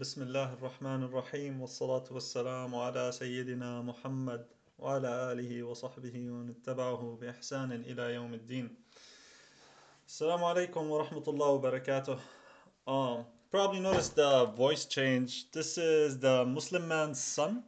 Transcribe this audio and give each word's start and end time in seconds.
بسم 0.00 0.22
الله 0.22 0.52
الرحمن 0.52 1.02
الرحيم 1.02 1.60
والصلاة 1.60 2.04
والسلام 2.10 2.74
على 2.74 3.12
سيدنا 3.12 3.82
محمد 3.82 4.46
وعلى 4.78 5.32
آله 5.32 5.62
وصحبه 5.62 6.30
ومن 6.30 6.50
اتبعه 6.50 7.18
بإحسان 7.20 7.72
إلى 7.72 8.14
يوم 8.14 8.34
الدين. 8.34 8.68
Assalamu 10.06 10.44
alaikum 10.44 10.88
wa 10.88 11.02
rahmatullahi 11.02 11.60
wa 11.60 11.70
barakatuh. 11.70 12.18
Um, 12.86 13.24
probably 13.50 13.80
noticed 13.80 14.16
the 14.16 14.44
voice 14.44 14.84
change. 14.84 15.50
This 15.52 15.78
is 15.78 16.18
the 16.18 16.44
Muslim 16.44 16.88
man's 16.88 17.18
son. 17.18 17.64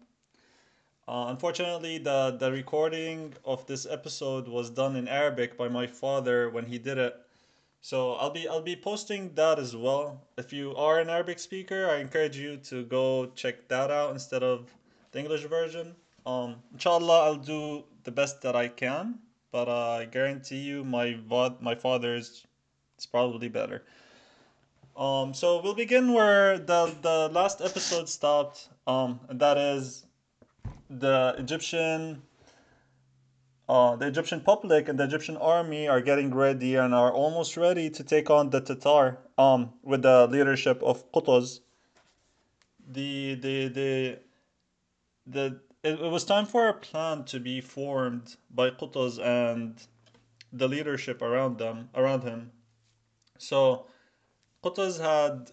Uh, 1.08 1.28
unfortunately, 1.28 1.96
the, 1.96 2.36
the 2.38 2.52
recording 2.52 3.32
of 3.46 3.64
this 3.66 3.86
episode 3.86 4.46
was 4.48 4.68
done 4.68 4.96
in 4.96 5.08
Arabic 5.08 5.56
by 5.56 5.68
my 5.68 5.86
father 5.86 6.50
when 6.50 6.66
he 6.66 6.78
did 6.78 6.98
it. 6.98 7.14
So 7.83 8.13
I'll 8.13 8.29
be 8.29 8.47
I'll 8.47 8.61
be 8.61 8.77
posting 8.77 9.33
that 9.35 9.59
as 9.59 9.75
well. 9.75 10.21
If 10.37 10.53
you 10.53 10.73
are 10.77 11.01
an 11.01 11.09
Arabic 11.09 11.37
speaker, 11.37 11.89
I 11.89 11.97
encourage 11.97 12.37
you 12.37 12.55
to 12.71 12.85
go 12.85 13.25
check 13.35 13.67
that 13.67 13.91
out 13.91 14.13
instead 14.13 14.41
of 14.41 14.71
the 15.11 15.19
English 15.19 15.43
version. 15.43 15.93
Um, 16.25 16.55
inshallah, 16.71 17.25
I'll 17.25 17.35
do 17.35 17.83
the 18.05 18.11
best 18.11 18.41
that 18.43 18.55
I 18.55 18.69
can, 18.69 19.19
but 19.51 19.67
uh, 19.67 19.99
I 19.99 20.05
guarantee 20.05 20.59
you, 20.59 20.85
my 20.85 21.19
vod, 21.29 21.59
my 21.59 21.75
father's 21.75 22.47
is 22.97 23.05
probably 23.05 23.49
better. 23.49 23.83
Um, 24.95 25.33
so 25.33 25.61
we'll 25.61 25.75
begin 25.75 26.13
where 26.13 26.59
the 26.59 26.95
the 27.01 27.29
last 27.33 27.59
episode 27.59 28.07
stopped. 28.07 28.69
Um, 28.87 29.19
and 29.27 29.41
that 29.41 29.57
is 29.57 30.05
the 30.89 31.35
Egyptian 31.37 32.21
uh, 33.73 33.95
the 33.95 34.05
Egyptian 34.05 34.39
public 34.39 34.87
and 34.87 34.99
the 34.99 35.03
Egyptian 35.03 35.35
army 35.35 35.87
are 35.87 35.99
getting 35.99 36.31
ready 36.31 36.75
and 36.75 36.93
are 36.93 37.11
almost 37.11 37.57
ready 37.57 37.89
to 37.89 38.03
take 38.03 38.29
on 38.29 38.51
the 38.51 38.61
Tatar 38.61 39.17
um, 39.39 39.73
with 39.81 40.03
the 40.03 40.27
leadership 40.27 40.83
of 40.83 41.11
Qutuz. 41.11 41.59
The, 42.87 43.33
the, 43.33 43.67
the, 43.69 44.19
the, 45.25 45.59
it, 45.81 45.99
it 45.99 46.11
was 46.11 46.23
time 46.23 46.45
for 46.45 46.67
a 46.67 46.73
plan 46.75 47.23
to 47.23 47.39
be 47.39 47.61
formed 47.61 48.35
by 48.51 48.69
Qutuz 48.69 49.17
and 49.17 49.75
the 50.51 50.67
leadership 50.67 51.23
around 51.23 51.57
them, 51.57 51.89
around 51.95 52.21
him. 52.21 52.51
So 53.39 53.87
Qutuz 54.63 55.01
had 55.01 55.51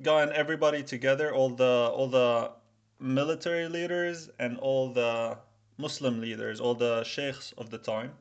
gotten 0.00 0.32
everybody 0.32 0.84
together, 0.84 1.34
all 1.34 1.50
the, 1.50 1.90
all 1.92 2.06
the 2.06 2.52
military 3.00 3.66
leaders 3.66 4.30
and 4.38 4.56
all 4.58 4.92
the 4.92 5.36
Muslim 5.76 6.20
leaders, 6.20 6.60
all 6.60 6.74
the 6.74 7.02
sheikhs 7.04 7.52
of 7.58 7.70
the 7.70 7.78
time, 7.78 8.12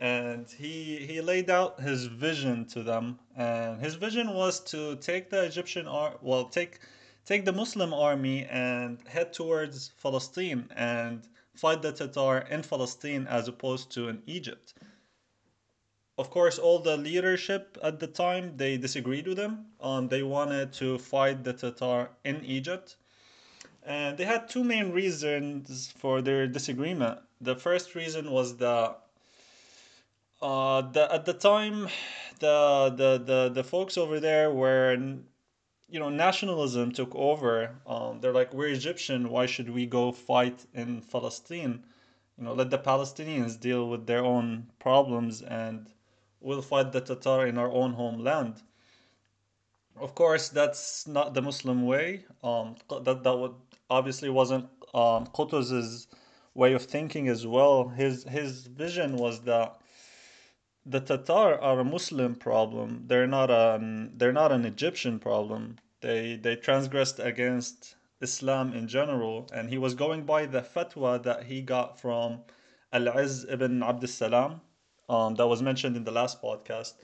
and 0.00 0.48
he 0.50 1.04
he 1.06 1.20
laid 1.20 1.50
out 1.50 1.80
his 1.80 2.06
vision 2.06 2.64
to 2.66 2.82
them. 2.82 3.18
And 3.36 3.80
his 3.80 3.94
vision 3.96 4.34
was 4.34 4.60
to 4.72 4.96
take 4.96 5.30
the 5.30 5.44
Egyptian 5.44 5.86
ar- 5.86 6.18
well 6.22 6.46
take 6.48 6.80
take 7.26 7.44
the 7.44 7.52
Muslim 7.52 7.92
army 7.92 8.44
and 8.46 9.06
head 9.06 9.32
towards 9.32 9.90
Palestine 10.02 10.68
and 10.74 11.28
fight 11.54 11.82
the 11.82 11.92
Tatar 11.92 12.38
in 12.48 12.62
Palestine 12.62 13.26
as 13.26 13.48
opposed 13.48 13.90
to 13.92 14.08
in 14.08 14.22
Egypt. 14.26 14.74
Of 16.16 16.30
course, 16.30 16.58
all 16.58 16.78
the 16.78 16.96
leadership 16.96 17.76
at 17.82 18.00
the 18.00 18.06
time 18.08 18.56
they 18.56 18.76
disagreed 18.76 19.26
with 19.28 19.38
him. 19.38 19.66
Um, 19.80 20.08
they 20.08 20.22
wanted 20.22 20.72
to 20.74 20.98
fight 20.98 21.44
the 21.44 21.52
Tatar 21.52 22.10
in 22.24 22.44
Egypt 22.44 22.96
and 23.88 24.18
they 24.18 24.24
had 24.24 24.50
two 24.50 24.62
main 24.62 24.92
reasons 24.92 25.90
for 25.96 26.20
their 26.20 26.46
disagreement. 26.46 27.18
The 27.40 27.56
first 27.56 27.94
reason 27.94 28.30
was 28.30 28.58
that 28.58 28.98
uh, 30.42 30.82
the, 30.82 31.12
at 31.12 31.24
the 31.24 31.32
time, 31.32 31.88
the, 32.38 32.92
the, 32.94 33.22
the, 33.24 33.48
the 33.48 33.64
folks 33.64 33.96
over 33.96 34.20
there 34.20 34.50
were, 34.50 34.92
you 35.88 35.98
know, 35.98 36.10
nationalism 36.10 36.92
took 36.92 37.14
over. 37.14 37.74
Um, 37.86 38.20
they're 38.20 38.34
like, 38.34 38.52
we're 38.52 38.68
Egyptian, 38.68 39.30
why 39.30 39.46
should 39.46 39.70
we 39.70 39.86
go 39.86 40.12
fight 40.12 40.66
in 40.74 41.00
Palestine? 41.10 41.82
You 42.36 42.44
know, 42.44 42.52
let 42.52 42.68
the 42.68 42.78
Palestinians 42.78 43.58
deal 43.58 43.88
with 43.88 44.06
their 44.06 44.22
own 44.22 44.66
problems 44.78 45.40
and 45.40 45.86
we'll 46.40 46.62
fight 46.62 46.92
the 46.92 47.00
Tatar 47.00 47.46
in 47.46 47.56
our 47.56 47.70
own 47.70 47.94
homeland 47.94 48.60
of 50.00 50.14
course 50.14 50.48
that's 50.48 51.06
not 51.06 51.34
the 51.34 51.42
muslim 51.42 51.84
way 51.84 52.24
um 52.44 52.76
that 53.04 53.22
that 53.24 53.54
obviously 53.90 54.30
wasn't 54.30 54.66
um 54.94 55.26
Qutuz's 55.26 56.06
way 56.54 56.72
of 56.72 56.84
thinking 56.84 57.28
as 57.28 57.46
well. 57.46 57.88
His 57.88 58.24
his 58.24 58.66
vision 58.66 59.16
was 59.16 59.42
that 59.42 59.80
the 60.86 61.00
tatar 61.00 61.60
are 61.60 61.80
a 61.80 61.84
muslim 61.84 62.34
problem. 62.34 63.04
They're 63.06 63.26
not 63.26 63.50
an 63.50 64.12
they're 64.16 64.32
not 64.32 64.52
an 64.52 64.64
egyptian 64.64 65.18
problem. 65.18 65.76
They 66.00 66.36
they 66.36 66.56
transgressed 66.56 67.18
against 67.18 67.96
islam 68.20 68.72
in 68.72 68.88
general 68.88 69.48
and 69.52 69.68
he 69.68 69.78
was 69.78 69.94
going 69.94 70.24
by 70.24 70.44
the 70.46 70.60
fatwa 70.60 71.22
that 71.22 71.44
he 71.44 71.62
got 71.62 72.00
from 72.00 72.40
al-izz 72.92 73.44
ibn 73.48 73.80
abd 73.80 74.08
salam 74.08 74.60
um, 75.08 75.34
that 75.36 75.46
was 75.46 75.62
mentioned 75.62 75.96
in 75.96 76.04
the 76.04 76.10
last 76.10 76.42
podcast. 76.42 76.94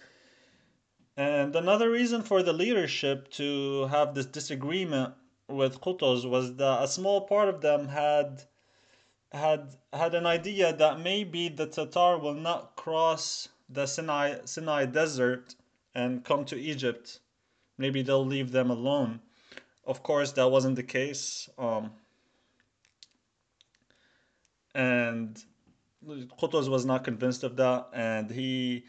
And 1.17 1.55
another 1.55 1.91
reason 1.91 2.23
for 2.23 2.43
the 2.43 2.53
leadership 2.53 3.31
to 3.33 3.87
have 3.87 4.15
this 4.15 4.27
disagreement 4.27 5.15
with 5.49 5.81
Qutuz 5.81 6.29
was 6.29 6.57
that 6.57 6.83
a 6.83 6.89
small 6.89 7.23
part 7.23 7.49
of 7.49 7.61
them 7.61 7.89
had 7.89 8.43
had 9.33 9.75
had 9.93 10.15
an 10.15 10.27
idea 10.27 10.73
that 10.75 11.01
maybe 11.01 11.49
the 11.49 11.67
Tatar 11.67 12.19
will 12.19 12.35
not 12.35 12.77
cross 12.77 13.49
the 13.69 13.87
Sinai 13.87 14.39
Sinai 14.45 14.87
desert 14.87 15.55
and 15.95 16.25
come 16.25 16.45
to 16.47 16.57
Egypt. 16.57 17.21
Maybe 17.79 18.03
they'll 18.03 18.25
leave 18.25 18.53
them 18.53 18.71
alone. 18.71 19.21
Of 19.87 20.03
course, 20.03 20.33
that 20.33 20.51
wasn't 20.51 20.77
the 20.77 20.83
case. 20.83 21.49
Um, 21.59 21.91
and 24.75 25.43
Qutuz 26.07 26.69
was 26.69 26.85
not 26.87 27.05
convinced 27.05 27.45
of 27.45 27.57
that, 27.57 27.89
and 27.93 28.31
he 28.31 28.85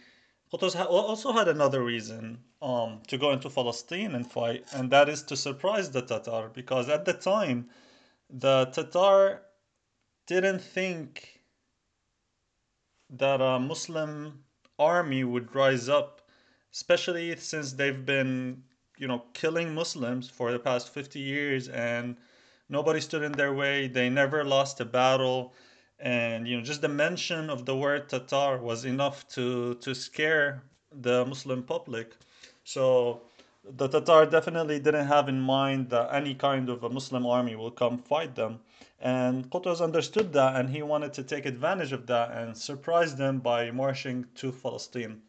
Qutuz 0.54 0.76
also 0.76 1.32
had 1.34 1.48
another 1.48 1.84
reason 1.84 2.40
um, 2.66 3.00
to 3.08 3.18
go 3.20 3.32
into 3.32 3.48
Palestine 3.50 4.16
and 4.16 4.26
fight, 4.26 4.66
and 4.74 4.90
that 4.90 5.08
is 5.08 5.22
to 5.24 5.38
surprise 5.38 5.92
the 5.92 6.02
Tatar, 6.02 6.50
because 6.50 6.90
at 6.90 7.06
the 7.06 7.14
time, 7.14 7.70
the 8.30 8.66
Tatar 8.74 9.44
didn't 10.26 10.62
think 10.62 11.42
that 13.12 13.40
a 13.40 13.60
Muslim 13.60 14.44
army 14.80 15.24
would 15.24 15.54
rise 15.54 15.88
up, 15.90 16.28
especially 16.74 17.36
since 17.36 17.74
they've 17.74 18.04
been, 18.04 18.64
you 18.98 19.08
know, 19.08 19.24
killing 19.34 19.76
Muslims 19.76 20.28
for 20.28 20.52
the 20.52 20.58
past 20.58 20.92
50 20.92 21.20
years 21.20 21.68
and 21.70 22.18
nobody 22.68 23.00
stood 23.00 23.22
in 23.22 23.34
their 23.34 23.54
way. 23.54 23.88
They 23.88 24.10
never 24.10 24.44
lost 24.44 24.82
a 24.82 24.86
battle 24.86 25.54
and 26.00 26.48
you 26.48 26.58
know 26.58 26.64
just 26.64 26.82
the 26.82 26.90
mention 26.90 27.50
of 27.50 27.66
the 27.66 27.76
word 27.76 28.10
Tatar 28.10 28.58
was 28.58 28.84
enough 28.84 29.26
to 29.30 29.76
to 29.76 29.94
scare 29.96 30.64
the 30.92 31.26
Muslim 31.26 31.64
public. 31.64 32.16
So 32.66 33.22
the 33.64 33.88
Tatar 33.88 34.26
definitely 34.26 34.80
didn't 34.80 35.08
have 35.08 35.30
in 35.30 35.40
mind 35.40 35.90
that 35.92 36.14
any 36.14 36.36
kind 36.36 36.68
of 36.70 36.84
a 36.84 36.90
Muslim 36.90 37.26
army 37.26 37.56
will 37.56 37.72
come 37.72 37.98
fight 37.98 38.36
them. 38.36 38.60
And 39.00 39.50
Qutuz 39.50 39.82
understood 39.82 40.34
that 40.34 40.56
and 40.56 40.70
he 40.70 40.82
wanted 40.82 41.14
to 41.14 41.24
take 41.24 41.46
advantage 41.46 41.92
of 41.92 42.08
that 42.08 42.32
and 42.32 42.58
surprise 42.58 43.16
them 43.16 43.40
by 43.40 43.72
marching 43.72 44.26
to 44.36 44.52
Palestine. 44.52 45.22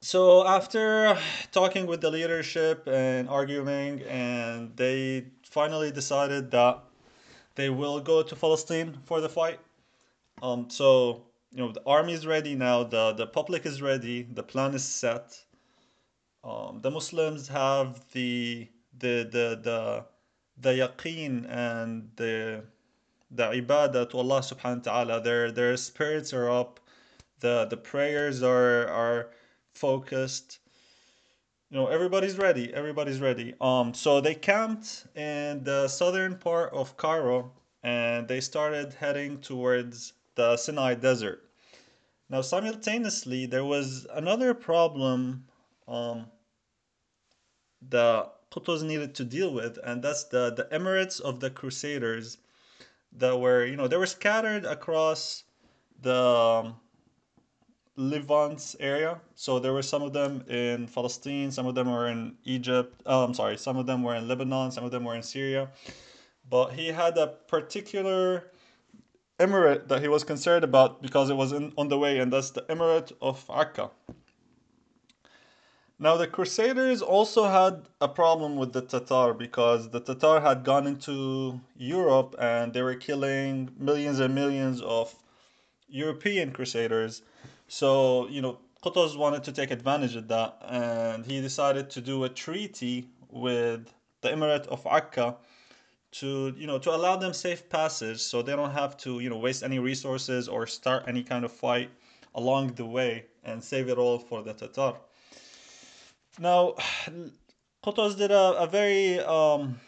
So 0.00 0.46
after 0.46 1.16
talking 1.52 1.86
with 1.86 2.00
the 2.00 2.10
leadership 2.10 2.88
and 2.88 3.28
arguing 3.28 4.02
and 4.02 4.74
they 4.76 5.26
finally 5.44 5.92
decided 5.92 6.50
that 6.52 6.82
they 7.54 7.68
will 7.70 8.00
go 8.00 8.22
to 8.22 8.34
Palestine 8.34 8.98
for 9.04 9.20
the 9.20 9.28
fight. 9.28 9.60
Um, 10.42 10.70
so 10.70 11.22
you 11.52 11.58
know 11.58 11.72
the 11.72 11.82
army 11.86 12.12
is 12.12 12.26
ready 12.26 12.54
now. 12.54 12.82
the 12.84 13.12
The 13.12 13.26
public 13.26 13.66
is 13.66 13.82
ready. 13.82 14.22
The 14.22 14.42
plan 14.42 14.74
is 14.74 14.84
set. 14.84 15.44
Um, 16.42 16.80
the 16.80 16.90
Muslims 16.90 17.48
have 17.48 18.00
the 18.12 18.68
the 18.98 19.28
the 19.30 19.60
the 19.62 20.04
the 20.58 20.70
yaqeen 20.70 21.46
and 21.48 22.10
the 22.16 22.64
the 23.30 23.44
ibadah 23.44 24.10
to 24.10 24.18
Allah 24.18 24.40
subhanahu 24.40 24.86
wa 24.86 24.92
ta'ala. 24.92 25.20
Their 25.22 25.52
their 25.52 25.76
spirits 25.76 26.32
are 26.32 26.50
up. 26.50 26.80
The 27.40 27.66
the 27.66 27.76
prayers 27.76 28.42
are 28.42 28.88
are 28.88 29.30
focused 29.74 30.58
you 31.72 31.78
know 31.78 31.86
everybody's 31.86 32.36
ready 32.36 32.72
everybody's 32.74 33.18
ready 33.18 33.54
um 33.62 33.94
so 33.94 34.20
they 34.20 34.34
camped 34.34 35.06
in 35.16 35.64
the 35.64 35.88
southern 35.88 36.36
part 36.36 36.70
of 36.74 36.94
cairo 36.98 37.50
and 37.82 38.28
they 38.28 38.40
started 38.40 38.92
heading 38.92 39.40
towards 39.40 40.12
the 40.34 40.56
sinai 40.56 40.94
desert 40.94 41.44
now 42.28 42.40
simultaneously 42.40 43.46
there 43.46 43.64
was 43.64 44.06
another 44.12 44.54
problem 44.54 45.44
um 45.88 46.26
that 47.88 48.32
Qutuz 48.50 48.82
needed 48.82 49.14
to 49.16 49.24
deal 49.24 49.52
with 49.52 49.78
and 49.84 50.02
that's 50.02 50.24
the 50.24 50.50
the 50.50 50.64
emirates 50.76 51.20
of 51.20 51.40
the 51.40 51.50
crusaders 51.50 52.38
that 53.12 53.38
were 53.38 53.64
you 53.64 53.76
know 53.76 53.88
they 53.88 53.96
were 53.96 54.06
scattered 54.06 54.64
across 54.64 55.44
the 56.02 56.16
um, 56.16 56.76
Levant's 57.96 58.74
area. 58.80 59.20
So 59.34 59.58
there 59.58 59.72
were 59.72 59.82
some 59.82 60.02
of 60.02 60.12
them 60.12 60.44
in 60.48 60.88
Palestine, 60.88 61.50
some 61.50 61.66
of 61.66 61.74
them 61.74 61.90
were 61.90 62.08
in 62.08 62.36
Egypt. 62.44 63.00
Oh, 63.06 63.24
I'm 63.24 63.34
sorry, 63.34 63.56
some 63.56 63.76
of 63.76 63.86
them 63.86 64.02
were 64.02 64.14
in 64.14 64.28
Lebanon, 64.28 64.70
some 64.70 64.84
of 64.84 64.90
them 64.90 65.04
were 65.04 65.14
in 65.14 65.22
Syria. 65.22 65.70
But 66.48 66.72
he 66.72 66.88
had 66.88 67.16
a 67.18 67.26
particular 67.26 68.51
emirate 69.44 69.88
that 69.88 70.00
he 70.00 70.08
was 70.08 70.24
concerned 70.24 70.64
about 70.64 71.02
because 71.02 71.30
it 71.30 71.36
was 71.36 71.52
in, 71.52 71.72
on 71.76 71.88
the 71.88 71.98
way, 71.98 72.18
and 72.18 72.32
that's 72.32 72.50
the 72.50 72.62
emirate 72.62 73.12
of 73.20 73.44
Akka. 73.50 73.90
Now, 75.98 76.16
the 76.16 76.26
Crusaders 76.26 77.00
also 77.00 77.44
had 77.44 77.88
a 78.00 78.08
problem 78.08 78.56
with 78.56 78.72
the 78.72 78.82
Tatar 78.82 79.34
because 79.34 79.90
the 79.90 80.00
Tatar 80.00 80.40
had 80.40 80.64
gone 80.64 80.88
into 80.88 81.60
Europe 81.76 82.34
and 82.40 82.72
they 82.72 82.82
were 82.82 82.96
killing 82.96 83.70
millions 83.78 84.18
and 84.18 84.34
millions 84.34 84.80
of 84.82 85.14
European 85.88 86.50
Crusaders. 86.50 87.22
So, 87.68 88.26
you 88.28 88.42
know, 88.42 88.58
Qutuz 88.84 89.16
wanted 89.16 89.44
to 89.44 89.52
take 89.52 89.70
advantage 89.70 90.16
of 90.16 90.26
that 90.26 90.58
and 90.68 91.24
he 91.24 91.40
decided 91.40 91.88
to 91.90 92.00
do 92.00 92.24
a 92.24 92.28
treaty 92.28 93.06
with 93.30 93.94
the 94.22 94.30
Emirate 94.30 94.66
of 94.66 94.84
Akka 94.84 95.36
to, 96.12 96.54
you 96.56 96.66
know, 96.66 96.78
to 96.78 96.90
allow 96.94 97.16
them 97.16 97.32
safe 97.32 97.68
passage 97.68 98.20
so 98.20 98.42
they 98.42 98.54
don't 98.54 98.70
have 98.70 98.96
to, 98.98 99.20
you 99.20 99.30
know, 99.30 99.38
waste 99.38 99.62
any 99.62 99.78
resources 99.78 100.48
or 100.48 100.66
start 100.66 101.04
any 101.06 101.22
kind 101.22 101.44
of 101.44 101.52
fight 101.52 101.90
along 102.34 102.74
the 102.74 102.84
way 102.84 103.24
and 103.44 103.62
save 103.62 103.88
it 103.88 103.98
all 103.98 104.18
for 104.18 104.42
the 104.42 104.52
Tatar. 104.52 104.94
Now, 106.38 106.74
Qutuz 107.84 108.16
did 108.16 108.30
a, 108.30 108.58
a 108.58 108.66
very 108.66 109.18
um, 109.20 109.80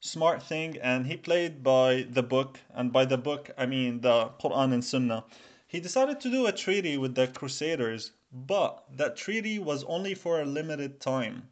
smart 0.00 0.42
thing 0.42 0.78
and 0.78 1.06
he 1.06 1.16
played 1.16 1.62
by 1.62 2.06
the 2.10 2.22
book 2.22 2.58
and 2.74 2.92
by 2.92 3.04
the 3.04 3.18
book 3.18 3.50
I 3.56 3.66
mean 3.66 4.00
the 4.00 4.30
Quran 4.42 4.72
and 4.72 4.84
Sunnah 4.84 5.24
he 5.70 5.78
decided 5.78 6.20
to 6.20 6.30
do 6.30 6.46
a 6.46 6.52
treaty 6.52 6.98
with 6.98 7.14
the 7.14 7.28
Crusaders, 7.28 8.10
but 8.32 8.82
that 8.96 9.16
treaty 9.16 9.60
was 9.60 9.84
only 9.84 10.14
for 10.14 10.40
a 10.40 10.44
limited 10.44 10.98
time. 10.98 11.48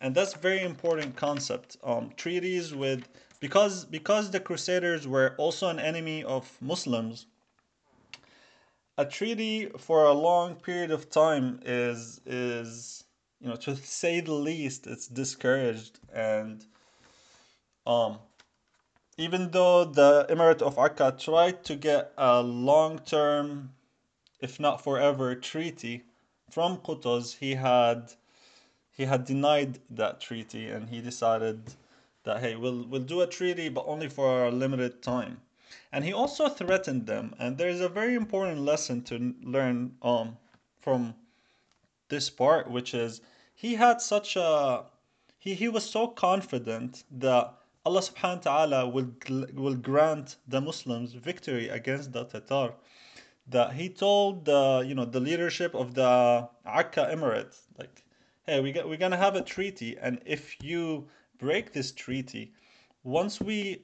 And 0.00 0.14
that's 0.14 0.34
very 0.34 0.62
important 0.62 1.16
concept. 1.16 1.76
Um, 1.84 2.12
treaties 2.16 2.74
with 2.74 3.08
because 3.40 3.84
because 3.84 4.30
the 4.30 4.40
Crusaders 4.40 5.06
were 5.06 5.34
also 5.38 5.68
an 5.68 5.78
enemy 5.78 6.24
of 6.24 6.56
Muslims, 6.60 7.26
a 8.96 9.04
treaty 9.04 9.66
for 9.78 10.04
a 10.04 10.12
long 10.12 10.56
period 10.56 10.90
of 10.90 11.10
time 11.10 11.60
is 11.64 12.20
is 12.26 13.04
you 13.40 13.48
know 13.48 13.56
to 13.56 13.76
say 13.76 14.20
the 14.20 14.32
least 14.32 14.86
it's 14.86 15.06
discouraged 15.06 15.98
and 16.12 16.64
um 17.86 18.18
even 19.20 19.50
though 19.50 19.84
the 19.84 20.26
Emirate 20.30 20.62
of 20.62 20.78
Akka 20.78 21.14
tried 21.18 21.62
to 21.64 21.76
get 21.76 22.14
a 22.16 22.42
long 22.42 23.00
term, 23.00 23.74
if 24.40 24.58
not 24.58 24.82
forever, 24.82 25.34
treaty 25.34 26.04
from 26.50 26.78
Qutuz, 26.78 27.36
he 27.36 27.54
had 27.54 28.14
he 29.00 29.06
had 29.06 29.24
denied 29.24 29.78
that 29.88 30.20
treaty 30.20 30.68
and 30.68 30.90
he 30.90 31.00
decided 31.00 31.58
that 32.24 32.38
hey 32.40 32.54
we'll 32.54 32.82
we'll 32.90 33.08
do 33.14 33.22
a 33.22 33.26
treaty 33.26 33.70
but 33.70 33.84
only 33.86 34.10
for 34.10 34.44
a 34.44 34.50
limited 34.50 35.00
time 35.02 35.40
and 35.90 36.04
he 36.04 36.12
also 36.12 36.50
threatened 36.50 37.06
them 37.06 37.34
and 37.38 37.56
there's 37.56 37.80
a 37.80 37.88
very 37.88 38.14
important 38.14 38.60
lesson 38.60 39.00
to 39.00 39.34
learn 39.42 39.96
um 40.02 40.36
from 40.82 41.14
this 42.10 42.28
part 42.28 42.70
which 42.70 42.92
is 42.92 43.22
he 43.54 43.76
had 43.76 44.02
such 44.02 44.36
a 44.36 44.84
he, 45.38 45.54
he 45.54 45.68
was 45.68 45.84
so 45.96 46.06
confident 46.06 47.04
that 47.10 47.54
Allah 47.86 48.02
subhanahu 48.02 48.44
wa 48.44 48.48
ta'ala 48.50 48.88
will, 48.88 49.10
will 49.54 49.74
grant 49.74 50.36
the 50.46 50.60
Muslims 50.60 51.14
victory 51.14 51.70
against 51.70 52.12
the 52.12 52.24
Tatar. 52.24 52.74
That 53.48 53.72
he 53.72 53.88
told 53.88 54.44
the 54.44 54.84
you 54.86 54.94
know 54.94 55.06
the 55.06 55.20
leadership 55.20 55.74
of 55.74 55.94
the 55.94 56.46
Akka 56.66 57.08
Emirate, 57.10 57.56
like, 57.78 58.04
hey, 58.46 58.60
we 58.60 58.72
got, 58.72 58.88
we're 58.88 58.96
gonna 58.96 59.16
have 59.16 59.36
a 59.36 59.42
treaty, 59.42 59.96
and 60.00 60.20
if 60.24 60.62
you 60.62 61.08
break 61.38 61.72
this 61.72 61.92
treaty, 61.92 62.52
once 63.02 63.40
we 63.40 63.82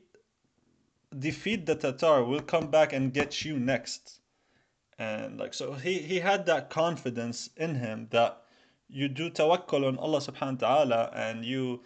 defeat 1.19 1.67
the 1.67 1.75
Tatar, 1.75 2.25
we'll 2.25 2.41
come 2.41 2.69
back 2.71 2.93
and 2.93 3.13
get 3.13 3.45
you 3.45 3.59
next. 3.59 4.21
And 4.99 5.39
like 5.39 5.55
so 5.55 5.73
he, 5.73 5.99
he 5.99 6.21
had 6.21 6.47
that 6.47 6.71
confidence 6.71 7.51
in 7.57 7.75
him 7.75 8.09
that 8.11 8.43
you 8.89 9.09
do 9.09 9.31
tawakkul 9.31 9.87
on 9.87 9.99
Allah 9.99 10.21
subhanahu 10.21 10.63
wa 10.63 10.69
ta'ala 10.69 11.11
and 11.15 11.45
you 11.45 11.83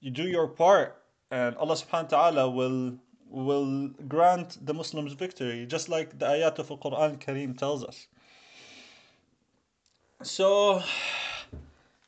you 0.00 0.10
do 0.10 0.22
your 0.22 0.48
part 0.48 1.02
and 1.30 1.54
Allah 1.56 1.74
subhanahu 1.74 2.12
wa 2.12 2.24
ta'ala 2.24 2.50
will 2.50 2.96
will 3.28 3.88
grant 4.08 4.64
the 4.64 4.72
Muslims 4.72 5.12
victory, 5.12 5.66
just 5.66 5.88
like 5.88 6.18
the 6.18 6.26
ayat 6.26 6.58
of 6.58 6.68
the 6.68 6.76
Quran 6.76 7.18
Kareem 7.18 7.58
tells 7.58 7.84
us. 7.84 8.06
So 10.22 10.82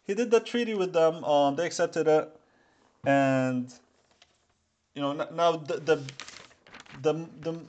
he 0.08 0.14
did 0.14 0.31
the 0.31 0.40
treaty 0.40 0.75
with 0.75 0.93
them, 0.93 1.22
um, 1.22 1.55
they 1.55 1.66
accepted 1.66 2.08
it, 2.08 2.34
and 3.06 3.72
you 4.94 5.02
know 5.02 5.12
now 5.12 5.52
the 5.56 5.76
the 5.76 6.02
the, 7.02 7.12
the, 7.40 7.60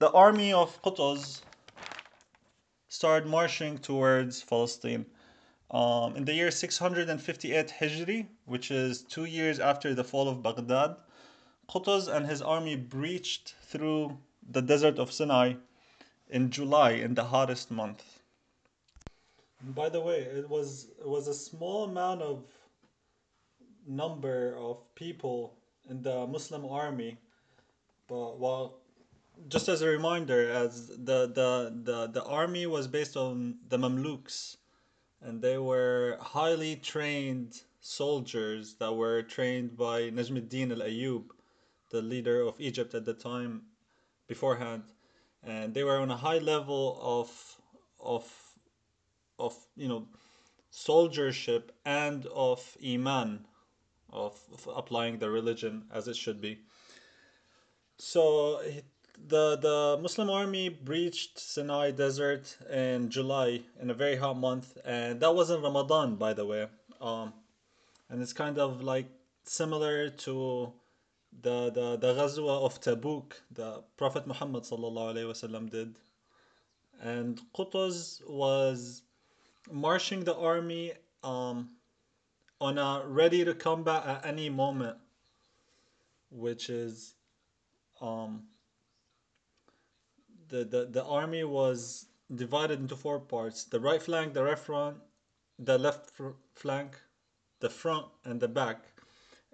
the 0.00 0.10
army 0.10 0.52
of 0.52 0.82
Qutuz 0.82 1.40
started 2.88 3.26
marching 3.28 3.78
towards 3.78 4.42
Palestine. 4.44 5.06
Um, 5.70 6.14
in 6.16 6.24
the 6.24 6.34
year 6.34 6.50
658 6.50 7.72
Hijri, 7.80 8.26
which 8.44 8.70
is 8.70 9.02
two 9.02 9.24
years 9.24 9.58
after 9.58 9.94
the 9.94 10.04
fall 10.04 10.28
of 10.28 10.42
Baghdad, 10.42 10.96
Qutuz 11.70 12.06
and 12.14 12.26
his 12.26 12.42
army 12.42 12.76
breached 12.76 13.54
through 13.62 14.18
the 14.50 14.60
desert 14.60 14.98
of 14.98 15.10
Sinai 15.10 15.54
in 16.28 16.50
July, 16.50 16.90
in 16.90 17.14
the 17.14 17.24
hottest 17.24 17.70
month. 17.70 18.13
By 19.72 19.88
the 19.88 20.00
way, 20.00 20.18
it 20.20 20.48
was 20.48 20.88
it 21.00 21.08
was 21.08 21.26
a 21.26 21.34
small 21.34 21.84
amount 21.84 22.20
of 22.20 22.44
number 23.86 24.56
of 24.58 24.94
people 24.94 25.54
in 25.88 26.02
the 26.02 26.26
Muslim 26.26 26.66
army, 26.66 27.16
but 28.06 28.38
well, 28.38 28.80
just 29.48 29.68
as 29.68 29.80
a 29.80 29.88
reminder, 29.88 30.50
as 30.50 30.88
the 30.88 31.26
the 31.26 31.72
the, 31.82 32.06
the 32.08 32.24
army 32.24 32.66
was 32.66 32.86
based 32.86 33.16
on 33.16 33.56
the 33.68 33.78
Mamluks, 33.78 34.56
and 35.22 35.40
they 35.40 35.58
were 35.58 36.18
highly 36.20 36.76
trained 36.76 37.62
soldiers 37.80 38.74
that 38.74 38.92
were 38.92 39.22
trained 39.22 39.76
by 39.76 40.10
Najmuddin 40.10 40.72
al 40.72 40.86
Ayyub, 40.86 41.24
the 41.90 42.02
leader 42.02 42.42
of 42.42 42.60
Egypt 42.60 42.94
at 42.94 43.04
the 43.04 43.14
time 43.14 43.62
beforehand. 44.26 44.82
And 45.42 45.74
they 45.74 45.84
were 45.84 45.98
on 45.98 46.10
a 46.10 46.16
high 46.16 46.38
level 46.38 46.98
of 47.00 47.28
of 48.00 48.24
of 49.38 49.54
you 49.76 49.88
know 49.88 50.06
soldiership 50.72 51.70
and 51.84 52.26
of 52.26 52.76
iman 52.84 53.46
of, 54.14 54.38
of 54.52 54.68
applying 54.76 55.18
the 55.18 55.30
religion 55.30 55.84
as 55.92 56.08
it 56.08 56.16
should 56.16 56.40
be. 56.40 56.58
So 57.98 58.60
the 59.28 59.56
the 59.56 59.98
Muslim 60.00 60.30
army 60.30 60.68
breached 60.68 61.38
Sinai 61.38 61.90
Desert 61.92 62.56
in 62.70 63.10
July 63.10 63.62
in 63.80 63.90
a 63.90 63.94
very 63.94 64.16
hot 64.16 64.36
month, 64.36 64.76
and 64.84 65.20
that 65.20 65.34
wasn't 65.34 65.62
Ramadan, 65.62 66.16
by 66.16 66.32
the 66.32 66.44
way. 66.44 66.66
Um, 67.00 67.32
and 68.08 68.22
it's 68.22 68.32
kind 68.32 68.58
of 68.58 68.82
like 68.82 69.06
similar 69.44 70.10
to 70.10 70.72
the 71.42 71.70
the 71.70 71.96
the 71.96 72.14
Ghazwa 72.14 72.64
of 72.64 72.80
Tabuk, 72.80 73.32
the 73.52 73.82
Prophet 73.96 74.26
Muhammad 74.26 74.64
sallallahu 74.64 75.14
alaihi 75.14 75.30
wasallam 75.30 75.70
did, 75.70 75.96
and 77.00 77.40
Qutuz 77.56 78.20
was 78.28 79.02
marching 79.70 80.24
the 80.24 80.36
army 80.36 80.92
um, 81.22 81.70
on 82.60 82.78
a 82.78 83.02
ready 83.06 83.44
to 83.44 83.54
combat 83.54 84.06
at 84.06 84.26
any 84.26 84.48
moment, 84.48 84.96
which 86.30 86.70
is 86.70 87.14
um, 88.00 88.42
the, 90.48 90.64
the, 90.64 90.86
the 90.86 91.04
army 91.04 91.44
was 91.44 92.06
divided 92.34 92.80
into 92.80 92.96
four 92.96 93.20
parts 93.20 93.64
the 93.64 93.80
right 93.80 94.02
flank, 94.02 94.34
the 94.34 94.42
right 94.42 94.58
front, 94.58 94.96
the 95.58 95.78
left 95.78 96.10
fr- 96.10 96.38
flank, 96.54 96.96
the 97.60 97.70
front, 97.70 98.06
and 98.24 98.40
the 98.40 98.48
back. 98.48 98.84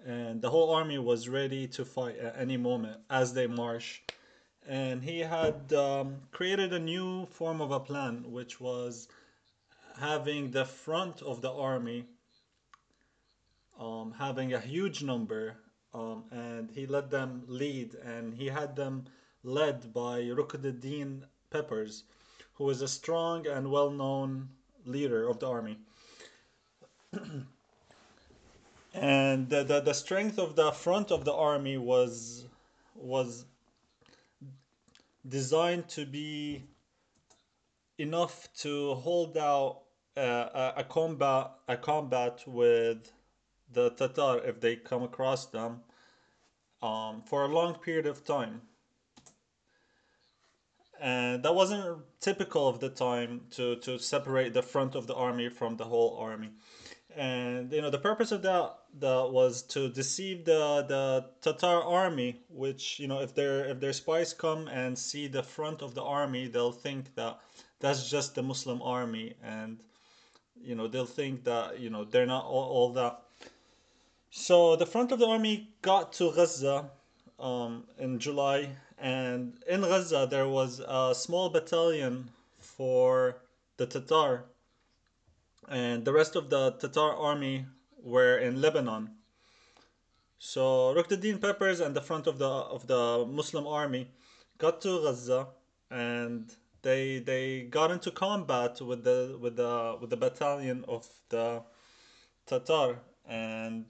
And 0.05 0.41
the 0.41 0.49
whole 0.49 0.71
army 0.71 0.97
was 0.97 1.29
ready 1.29 1.67
to 1.67 1.85
fight 1.85 2.17
at 2.17 2.35
any 2.37 2.57
moment 2.57 2.99
as 3.09 3.33
they 3.33 3.45
march. 3.45 4.03
And 4.67 5.03
he 5.03 5.19
had 5.19 5.73
um, 5.73 6.17
created 6.31 6.73
a 6.73 6.79
new 6.79 7.27
form 7.27 7.61
of 7.61 7.71
a 7.71 7.79
plan, 7.79 8.31
which 8.31 8.59
was 8.59 9.07
having 10.01 10.49
the 10.49 10.65
front 10.65 11.21
of 11.21 11.41
the 11.41 11.51
army 11.51 12.05
um, 13.79 14.13
having 14.17 14.53
a 14.53 14.59
huge 14.59 15.03
number, 15.03 15.55
um, 15.93 16.23
and 16.31 16.69
he 16.71 16.85
let 16.85 17.09
them 17.09 17.43
lead, 17.47 17.95
and 17.95 18.33
he 18.33 18.47
had 18.47 18.75
them 18.75 19.05
led 19.43 19.93
by 19.93 20.21
Ruknuddin 20.21 21.23
Baybars, 21.51 22.03
who 22.53 22.65
was 22.65 22.81
a 22.81 22.87
strong 22.87 23.47
and 23.47 23.71
well 23.71 23.89
known 23.91 24.49
leader 24.85 25.27
of 25.27 25.39
the 25.39 25.47
army. 25.47 25.77
and 28.93 29.49
the, 29.49 29.63
the, 29.63 29.81
the 29.81 29.93
strength 29.93 30.37
of 30.39 30.55
the 30.55 30.71
front 30.71 31.11
of 31.11 31.25
the 31.25 31.33
army 31.33 31.77
was 31.77 32.45
was 32.95 33.45
designed 35.27 35.87
to 35.89 36.05
be 36.05 36.63
enough 37.97 38.47
to 38.57 38.95
hold 38.95 39.37
out 39.37 39.81
uh, 40.17 40.71
a, 40.75 40.83
combat 40.83 41.51
a 41.67 41.77
combat 41.77 42.43
with 42.45 43.11
the 43.71 43.91
Tatar 43.91 44.39
if 44.45 44.59
they 44.59 44.75
come 44.75 45.03
across 45.03 45.45
them 45.47 45.81
um, 46.81 47.21
for 47.25 47.43
a 47.43 47.47
long 47.47 47.75
period 47.75 48.05
of 48.05 48.25
time. 48.25 48.61
And 50.99 51.41
that 51.43 51.55
wasn't 51.55 51.99
typical 52.19 52.67
of 52.67 52.79
the 52.79 52.89
time 52.89 53.41
to, 53.51 53.77
to 53.77 53.97
separate 53.97 54.53
the 54.53 54.61
front 54.61 54.95
of 54.95 55.07
the 55.07 55.15
army 55.15 55.49
from 55.49 55.77
the 55.77 55.85
whole 55.85 56.17
army. 56.17 56.51
And 57.15 57.73
you 57.73 57.81
know 57.81 57.89
the 57.89 57.97
purpose 57.97 58.31
of 58.31 58.41
that 58.43 58.73
that 58.99 59.31
was 59.31 59.63
to 59.63 59.89
deceive 59.89 60.45
the 60.45 60.85
the 60.87 61.25
Tatar 61.41 61.83
army, 61.83 62.39
which 62.47 63.01
you 63.01 63.07
know 63.07 63.19
if 63.19 63.35
their 63.35 63.65
if 63.65 63.81
their 63.81 63.91
spies 63.91 64.33
come 64.33 64.69
and 64.69 64.97
see 64.97 65.27
the 65.27 65.43
front 65.43 65.81
of 65.81 65.93
the 65.93 66.03
army, 66.03 66.47
they'll 66.47 66.71
think 66.71 67.13
that 67.15 67.39
that's 67.81 68.09
just 68.09 68.35
the 68.35 68.43
Muslim 68.43 68.81
army, 68.81 69.33
and 69.43 69.83
you 70.63 70.75
know 70.75 70.87
they'll 70.87 71.05
think 71.05 71.43
that 71.43 71.79
you 71.79 71.89
know 71.89 72.03
they're 72.03 72.25
not 72.25 72.45
all, 72.45 72.69
all 72.69 72.93
that 72.93 73.21
so 74.33 74.77
the 74.77 74.85
front 74.85 75.11
of 75.11 75.19
the 75.19 75.27
army 75.27 75.67
got 75.81 76.13
to 76.13 76.31
Gaza 76.31 76.89
um, 77.37 77.83
in 77.99 78.17
July, 78.17 78.69
and 78.97 79.61
in 79.67 79.81
Gaza 79.81 80.25
there 80.29 80.47
was 80.47 80.79
a 80.79 81.13
small 81.13 81.49
battalion 81.49 82.29
for 82.57 83.41
the 83.75 83.85
Tatar, 83.85 84.45
and 85.67 86.05
the 86.05 86.13
rest 86.13 86.37
of 86.37 86.49
the 86.49 86.71
Tatar 86.71 87.13
army 87.13 87.65
were 88.01 88.37
in 88.37 88.61
Lebanon. 88.61 89.09
So 90.39 90.93
Ruknuddin 90.95 91.39
Baybars 91.39 91.85
and 91.85 91.93
the 91.93 92.01
front 92.01 92.25
of 92.25 92.37
the 92.37 92.47
of 92.47 92.87
the 92.87 93.25
Muslim 93.29 93.67
army 93.67 94.07
got 94.57 94.79
to 94.83 95.01
Gaza, 95.01 95.47
and 95.89 96.55
they 96.81 97.19
they 97.19 97.63
got 97.63 97.91
into 97.91 98.11
combat 98.11 98.81
with 98.81 99.03
the 99.03 99.37
with 99.39 99.55
the 99.55 99.97
with 99.99 100.09
the 100.09 100.17
battalion 100.17 100.83
of 100.87 101.07
the 101.29 101.61
Tatar 102.45 102.99
and 103.27 103.85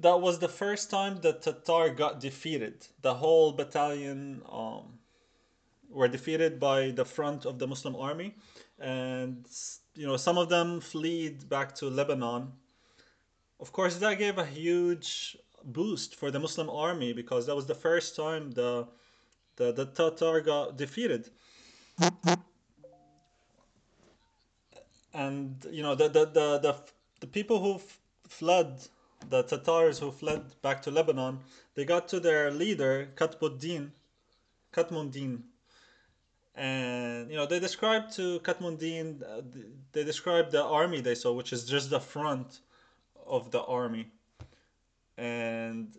that 0.00 0.20
was 0.20 0.38
the 0.38 0.48
first 0.48 0.90
time 0.90 1.20
that 1.20 1.42
Tatar 1.42 1.90
got 1.90 2.20
defeated. 2.20 2.86
The 3.02 3.14
whole 3.14 3.52
battalion 3.52 4.42
um, 4.50 4.98
were 5.88 6.08
defeated 6.08 6.58
by 6.58 6.90
the 6.90 7.04
front 7.04 7.46
of 7.46 7.58
the 7.58 7.66
Muslim 7.66 7.94
army, 7.94 8.34
and 8.78 9.46
you 9.94 10.06
know 10.06 10.16
some 10.16 10.38
of 10.38 10.48
them 10.48 10.80
fled 10.80 11.48
back 11.48 11.74
to 11.76 11.86
Lebanon. 11.86 12.52
Of 13.60 13.72
course, 13.72 13.96
that 13.96 14.18
gave 14.18 14.38
a 14.38 14.44
huge 14.44 15.36
boost 15.64 16.16
for 16.16 16.30
the 16.30 16.40
Muslim 16.40 16.68
army 16.68 17.12
because 17.12 17.46
that 17.46 17.54
was 17.54 17.66
the 17.66 17.74
first 17.74 18.16
time 18.16 18.50
the 18.50 18.88
the, 19.56 19.72
the 19.72 19.86
Tatar 19.86 20.40
got 20.40 20.76
defeated. 20.76 21.30
And 25.12 25.64
you 25.70 25.82
know 25.82 25.94
the 25.94 26.08
the 26.08 26.24
the 26.26 26.58
the, 26.58 26.74
the 27.20 27.26
people 27.26 27.60
who 27.60 27.80
fled 28.28 28.80
the 29.30 29.42
Tatars 29.42 29.98
who 29.98 30.10
fled 30.10 30.42
back 30.62 30.82
to 30.82 30.90
Lebanon, 30.90 31.38
they 31.74 31.84
got 31.84 32.08
to 32.08 32.20
their 32.20 32.50
leader, 32.50 33.08
Katbuddin, 33.16 33.90
Katmuddin. 34.72 35.42
And, 36.56 37.30
you 37.30 37.36
know, 37.36 37.46
they 37.46 37.58
described 37.58 38.12
to 38.14 38.38
Katmuddin, 38.40 39.22
uh, 39.22 39.42
they 39.92 40.04
described 40.04 40.52
the 40.52 40.62
army 40.62 41.00
they 41.00 41.16
saw, 41.16 41.32
which 41.32 41.52
is 41.52 41.64
just 41.64 41.90
the 41.90 42.00
front 42.00 42.60
of 43.26 43.50
the 43.50 43.62
army. 43.62 44.06
And 45.18 45.96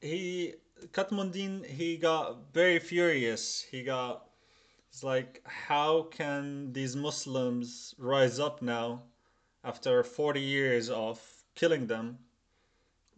he, 0.00 0.54
Katmuddin, 0.92 1.64
he 1.66 1.96
got 1.96 2.52
very 2.52 2.78
furious. 2.78 3.62
He 3.70 3.82
got, 3.82 4.28
it's 4.90 5.02
like, 5.02 5.42
how 5.44 6.02
can 6.02 6.72
these 6.72 6.94
Muslims 6.96 7.94
rise 7.98 8.38
up 8.38 8.62
now 8.62 9.02
after 9.64 10.02
40 10.02 10.40
years 10.40 10.90
of 10.90 11.20
killing 11.54 11.86
them? 11.86 12.18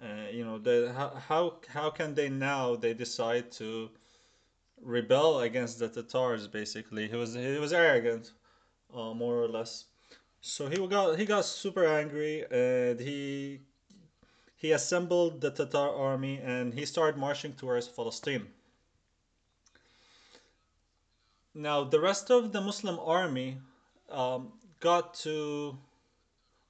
Uh, 0.01 0.31
you 0.31 0.45
know 0.45 0.59
the, 0.59 0.93
how, 0.97 1.09
how 1.09 1.57
how 1.67 1.91
can 1.91 2.15
they 2.15 2.29
now 2.29 2.77
they 2.77 2.95
decide 2.95 3.51
to 3.51 3.91
rebel 4.81 5.41
against 5.41 5.81
the 5.81 5.89
Tatars 5.89 6.47
basically? 6.47 7.09
He 7.09 7.17
was 7.17 7.35
he 7.35 7.59
was 7.59 7.73
arrogant 7.73 8.31
uh, 8.95 9.13
more 9.13 9.43
or 9.43 9.49
less. 9.49 9.87
So 10.41 10.69
he 10.69 10.87
got 10.87 11.19
he 11.19 11.25
got 11.27 11.45
super 11.45 11.85
angry 11.85 12.45
and 12.49 13.01
he 13.01 13.61
he 14.59 14.73
assembled 14.73 15.41
the 15.41 15.51
Tatar 15.51 15.89
army 15.89 16.39
and 16.43 16.75
he 16.75 16.85
started 16.85 17.19
marching 17.19 17.55
towards 17.55 17.89
Palestine 17.89 18.47
now 21.55 21.85
the 21.85 22.01
rest 22.01 22.31
of 22.31 22.53
the 22.53 22.61
Muslim 22.61 22.99
army 23.01 23.59
um, 24.11 24.53
got 24.81 25.15
to 25.15 25.77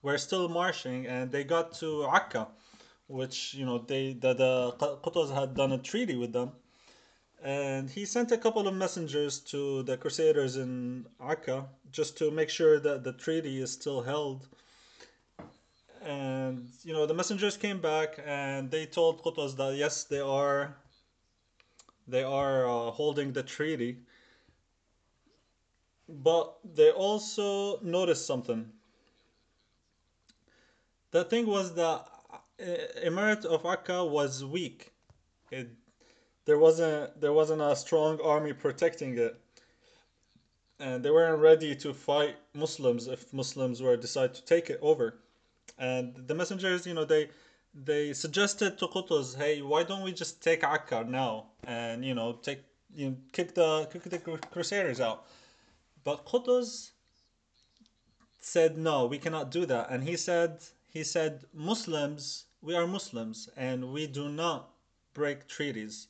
were 0.03 0.19
still 0.19 0.49
marching 0.49 1.07
and 1.07 1.31
they 1.31 1.45
got 1.45 1.73
to 1.75 2.05
Akka, 2.07 2.49
which 3.07 3.55
you 3.55 3.67
know 3.67 3.79
they 3.79 4.15
the, 4.15 4.35
the 4.35 4.73
Qutuz 5.03 5.33
had 5.33 5.55
done 5.55 5.73
a 5.73 5.79
treaty 5.79 6.17
with 6.17 6.33
them, 6.33 6.53
and 7.43 7.91
he 7.91 8.05
sent 8.07 8.33
a 8.33 8.39
couple 8.39 8.67
of 8.67 8.75
messengers 8.75 9.41
to 9.41 9.83
the 9.83 9.97
Crusaders 9.97 10.57
in 10.57 11.07
Akka 11.21 11.67
just 11.91 12.17
to 12.19 12.31
make 12.31 12.51
sure 12.51 12.79
that 12.81 13.05
the 13.05 13.13
treaty 13.13 13.61
is 13.61 13.73
still 13.73 14.03
held. 14.03 14.49
And 16.09 16.71
you 16.85 16.95
know 16.95 17.05
the 17.05 17.13
messengers 17.13 17.59
came 17.59 17.81
back 17.81 18.19
and 18.25 18.71
they 18.71 18.87
told 18.87 19.23
Qutuz 19.23 19.55
that 19.57 19.77
yes 19.77 20.05
they 20.05 20.21
are 20.21 20.75
they 22.09 22.23
are 22.23 22.67
uh, 22.67 22.91
holding 22.91 23.33
the 23.33 23.43
treaty, 23.43 23.99
but 26.09 26.57
they 26.65 26.91
also 26.91 27.79
noticed 27.83 28.27
something 28.27 28.73
the 31.11 31.25
thing 31.25 31.47
was 31.47 31.75
the 31.75 31.83
uh, 31.87 32.05
Emirate 33.05 33.45
of 33.45 33.65
Akka 33.65 34.05
was 34.05 34.45
weak. 34.45 34.93
It 35.51 35.69
there 36.45 36.59
wasn't 36.59 37.21
there 37.21 37.33
wasn't 37.33 37.63
a 37.63 37.77
strong 37.77 38.21
army 38.23 38.53
protecting 38.53 39.19
it, 39.19 39.39
and 40.81 41.05
they 41.05 41.11
weren't 41.11 41.41
ready 41.41 41.75
to 41.77 41.93
fight 41.95 42.37
Muslims 42.55 43.07
if 43.07 43.33
Muslims 43.33 43.83
were 43.83 43.97
decide 43.97 44.35
to 44.35 44.45
take 44.45 44.71
it 44.71 44.79
over. 44.83 45.19
And 45.79 46.15
the 46.27 46.35
messengers, 46.35 46.87
you 46.87 46.95
know, 46.95 47.05
they 47.05 47.31
they 47.75 48.13
suggested 48.13 48.79
to 48.79 48.87
Qutuz, 48.89 49.37
hey, 49.37 49.63
why 49.63 49.83
don't 49.83 50.03
we 50.03 50.13
just 50.13 50.43
take 50.43 50.65
Akka 50.65 51.05
now 51.05 51.47
and 51.65 52.05
you 52.05 52.15
know 52.15 52.33
take 52.43 52.63
you 52.95 53.11
know, 53.11 53.17
kick 53.33 53.55
the 53.55 53.89
kick 53.93 54.03
the 54.05 54.19
Crusaders 54.51 55.01
out? 55.01 55.27
But 56.05 56.25
Qutuz 56.25 56.91
said 58.41 58.79
no, 58.79 59.07
we 59.07 59.19
cannot 59.19 59.51
do 59.51 59.67
that, 59.67 59.91
and 59.91 60.03
he 60.03 60.17
said 60.17 60.63
he 60.91 61.05
said, 61.05 61.45
Muslims, 61.53 62.47
we 62.63 62.75
are 62.75 62.87
Muslims 62.87 63.49
and 63.57 63.93
we 63.93 64.07
do 64.07 64.29
not 64.29 64.71
break 65.13 65.47
treaties. 65.47 66.09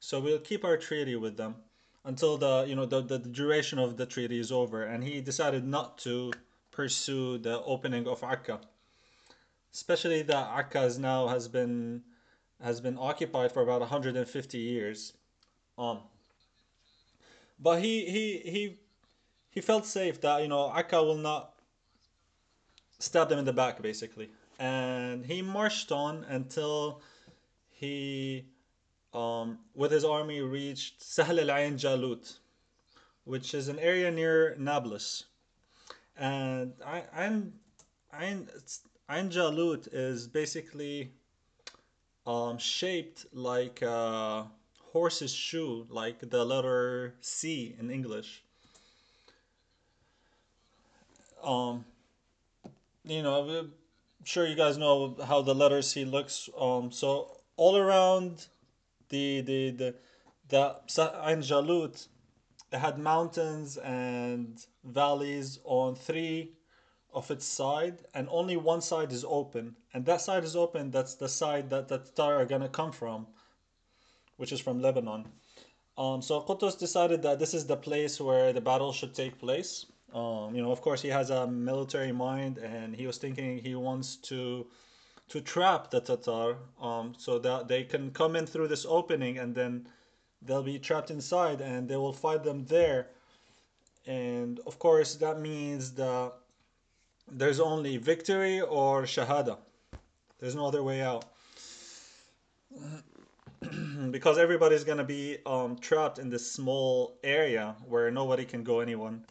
So 0.00 0.20
we'll 0.20 0.38
keep 0.38 0.64
our 0.64 0.76
treaty 0.76 1.16
with 1.16 1.36
them 1.36 1.56
until 2.04 2.36
the 2.36 2.64
you 2.68 2.74
know 2.74 2.86
the, 2.86 3.02
the 3.02 3.18
duration 3.18 3.78
of 3.78 3.96
the 3.96 4.06
treaty 4.06 4.38
is 4.38 4.52
over 4.52 4.84
and 4.84 5.02
he 5.02 5.20
decided 5.20 5.64
not 5.64 5.98
to 5.98 6.32
pursue 6.70 7.38
the 7.38 7.60
opening 7.64 8.06
of 8.06 8.22
Akka. 8.22 8.60
Especially 9.74 10.22
that 10.22 10.46
Akka 10.58 10.88
now 10.98 11.26
has 11.28 11.48
been 11.48 12.02
has 12.62 12.80
been 12.80 12.96
occupied 12.98 13.52
for 13.52 13.62
about 13.62 13.80
150 13.80 14.58
years. 14.58 15.12
Um 15.76 16.00
but 17.58 17.82
he 17.82 18.04
he 18.06 18.50
he 18.50 18.78
he 19.50 19.60
felt 19.60 19.84
safe 19.84 20.20
that 20.20 20.42
you 20.42 20.48
know 20.48 20.72
Akka 20.72 21.02
will 21.02 21.16
not 21.16 21.54
stab 22.98 23.30
him 23.30 23.38
in 23.38 23.44
the 23.44 23.52
back 23.52 23.82
basically 23.82 24.30
and 24.58 25.24
he 25.26 25.42
marched 25.42 25.90
on 25.92 26.24
until 26.24 27.02
he 27.72 28.46
um, 29.12 29.58
with 29.74 29.92
his 29.92 30.04
army 30.04 30.40
reached 30.40 31.02
Sahl 31.02 31.38
al-Ain 31.38 31.76
Jalut 31.76 32.38
which 33.24 33.54
is 33.54 33.68
an 33.68 33.78
area 33.78 34.10
near 34.10 34.54
Nablus 34.58 35.24
and 36.16 36.72
Ain, 36.86 37.02
Ain, 37.16 37.52
Ain 38.20 38.48
Jalut 39.10 39.88
is 39.92 40.26
basically 40.26 41.12
um, 42.26 42.58
shaped 42.58 43.26
like 43.32 43.82
a 43.82 44.46
horse's 44.92 45.34
shoe 45.34 45.86
like 45.90 46.30
the 46.30 46.44
letter 46.44 47.14
C 47.20 47.74
in 47.78 47.90
English 47.90 48.44
um, 51.44 51.84
you 53.04 53.22
know, 53.22 53.48
I'm 53.48 53.72
sure 54.24 54.46
you 54.46 54.56
guys 54.56 54.78
know 54.78 55.16
how 55.26 55.42
the 55.42 55.54
letter 55.54 55.82
C 55.82 56.04
looks. 56.04 56.48
Um, 56.58 56.90
so 56.90 57.38
all 57.56 57.76
around 57.76 58.46
the 59.10 59.42
the 59.42 59.70
the 59.70 59.94
the 60.48 60.76
Ain 61.24 61.40
Jalut, 61.40 62.08
it 62.72 62.78
had 62.78 62.98
mountains 62.98 63.76
and 63.76 64.64
valleys 64.84 65.58
on 65.64 65.94
three 65.94 66.52
of 67.14 67.30
its 67.30 67.46
side, 67.46 67.98
and 68.14 68.28
only 68.30 68.56
one 68.56 68.80
side 68.80 69.12
is 69.12 69.24
open. 69.24 69.76
And 69.92 70.04
that 70.06 70.20
side 70.20 70.44
is 70.44 70.56
open. 70.56 70.90
That's 70.90 71.14
the 71.14 71.28
side 71.28 71.70
that 71.70 71.88
the 71.88 71.98
Tatar 71.98 72.34
are 72.34 72.44
gonna 72.44 72.68
come 72.68 72.92
from, 72.92 73.26
which 74.36 74.52
is 74.52 74.60
from 74.60 74.80
Lebanon. 74.80 75.26
Um, 75.96 76.20
so 76.22 76.40
Qutuz 76.40 76.78
decided 76.78 77.22
that 77.22 77.38
this 77.38 77.54
is 77.54 77.66
the 77.66 77.76
place 77.76 78.20
where 78.20 78.52
the 78.52 78.60
battle 78.60 78.92
should 78.92 79.14
take 79.14 79.38
place. 79.38 79.86
Um, 80.12 80.54
you 80.54 80.62
know, 80.62 80.72
of 80.72 80.80
course, 80.80 81.02
he 81.02 81.08
has 81.08 81.30
a 81.30 81.46
military 81.46 82.12
mind, 82.12 82.58
and 82.58 82.94
he 82.94 83.06
was 83.06 83.18
thinking 83.18 83.58
he 83.58 83.74
wants 83.74 84.16
to 84.16 84.66
to 85.26 85.40
trap 85.40 85.90
the 85.90 86.00
Tatar, 86.00 86.58
um, 86.80 87.14
so 87.16 87.38
that 87.38 87.66
they 87.66 87.82
can 87.82 88.10
come 88.10 88.36
in 88.36 88.46
through 88.46 88.68
this 88.68 88.84
opening, 88.86 89.38
and 89.38 89.54
then 89.54 89.88
they'll 90.42 90.62
be 90.62 90.78
trapped 90.78 91.10
inside, 91.10 91.60
and 91.60 91.88
they 91.88 91.96
will 91.96 92.12
fight 92.12 92.44
them 92.44 92.66
there. 92.66 93.08
And 94.06 94.60
of 94.66 94.78
course, 94.78 95.14
that 95.16 95.40
means 95.40 95.92
that 95.92 96.32
there's 97.30 97.60
only 97.60 97.96
victory 97.96 98.60
or 98.60 99.02
shahada. 99.02 99.58
There's 100.38 100.54
no 100.54 100.66
other 100.66 100.82
way 100.82 101.00
out 101.00 101.24
because 104.10 104.38
everybody's 104.38 104.84
gonna 104.84 105.04
be 105.04 105.38
um, 105.46 105.76
trapped 105.76 106.18
in 106.18 106.28
this 106.28 106.50
small 106.50 107.18
area 107.24 107.74
where 107.88 108.10
nobody 108.10 108.44
can 108.44 108.62
go 108.62 108.80
anyone. 108.80 109.24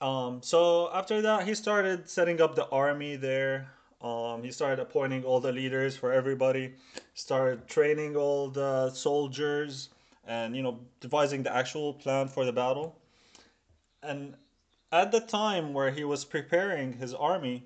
Um, 0.00 0.42
so 0.42 0.90
after 0.92 1.22
that, 1.22 1.46
he 1.46 1.54
started 1.54 2.08
setting 2.08 2.40
up 2.40 2.54
the 2.54 2.68
army 2.68 3.16
there. 3.16 3.70
Um, 4.02 4.42
he 4.42 4.52
started 4.52 4.80
appointing 4.80 5.24
all 5.24 5.40
the 5.40 5.52
leaders 5.52 5.96
for 5.96 6.12
everybody. 6.12 6.74
Started 7.14 7.66
training 7.66 8.14
all 8.14 8.48
the 8.48 8.90
soldiers, 8.90 9.88
and 10.26 10.54
you 10.54 10.62
know 10.62 10.78
devising 11.00 11.42
the 11.42 11.54
actual 11.54 11.94
plan 11.94 12.28
for 12.28 12.44
the 12.44 12.52
battle. 12.52 12.98
And 14.02 14.34
at 14.96 15.12
the 15.12 15.20
time 15.20 15.74
where 15.74 15.90
he 15.90 16.04
was 16.04 16.24
preparing 16.24 16.94
his 16.94 17.12
army, 17.12 17.64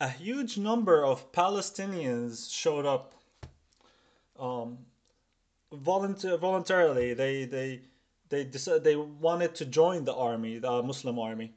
a 0.00 0.08
huge 0.08 0.56
number 0.56 1.04
of 1.04 1.30
Palestinians 1.32 2.50
showed 2.50 2.86
up 2.86 3.12
um, 4.38 4.78
voluntarily. 5.70 7.12
They 7.12 7.44
they 7.44 7.80
they 8.30 8.44
decided 8.44 8.84
they 8.84 8.96
wanted 8.96 9.54
to 9.56 9.66
join 9.66 10.04
the 10.06 10.14
army, 10.14 10.58
the 10.58 10.82
Muslim 10.82 11.18
army. 11.18 11.52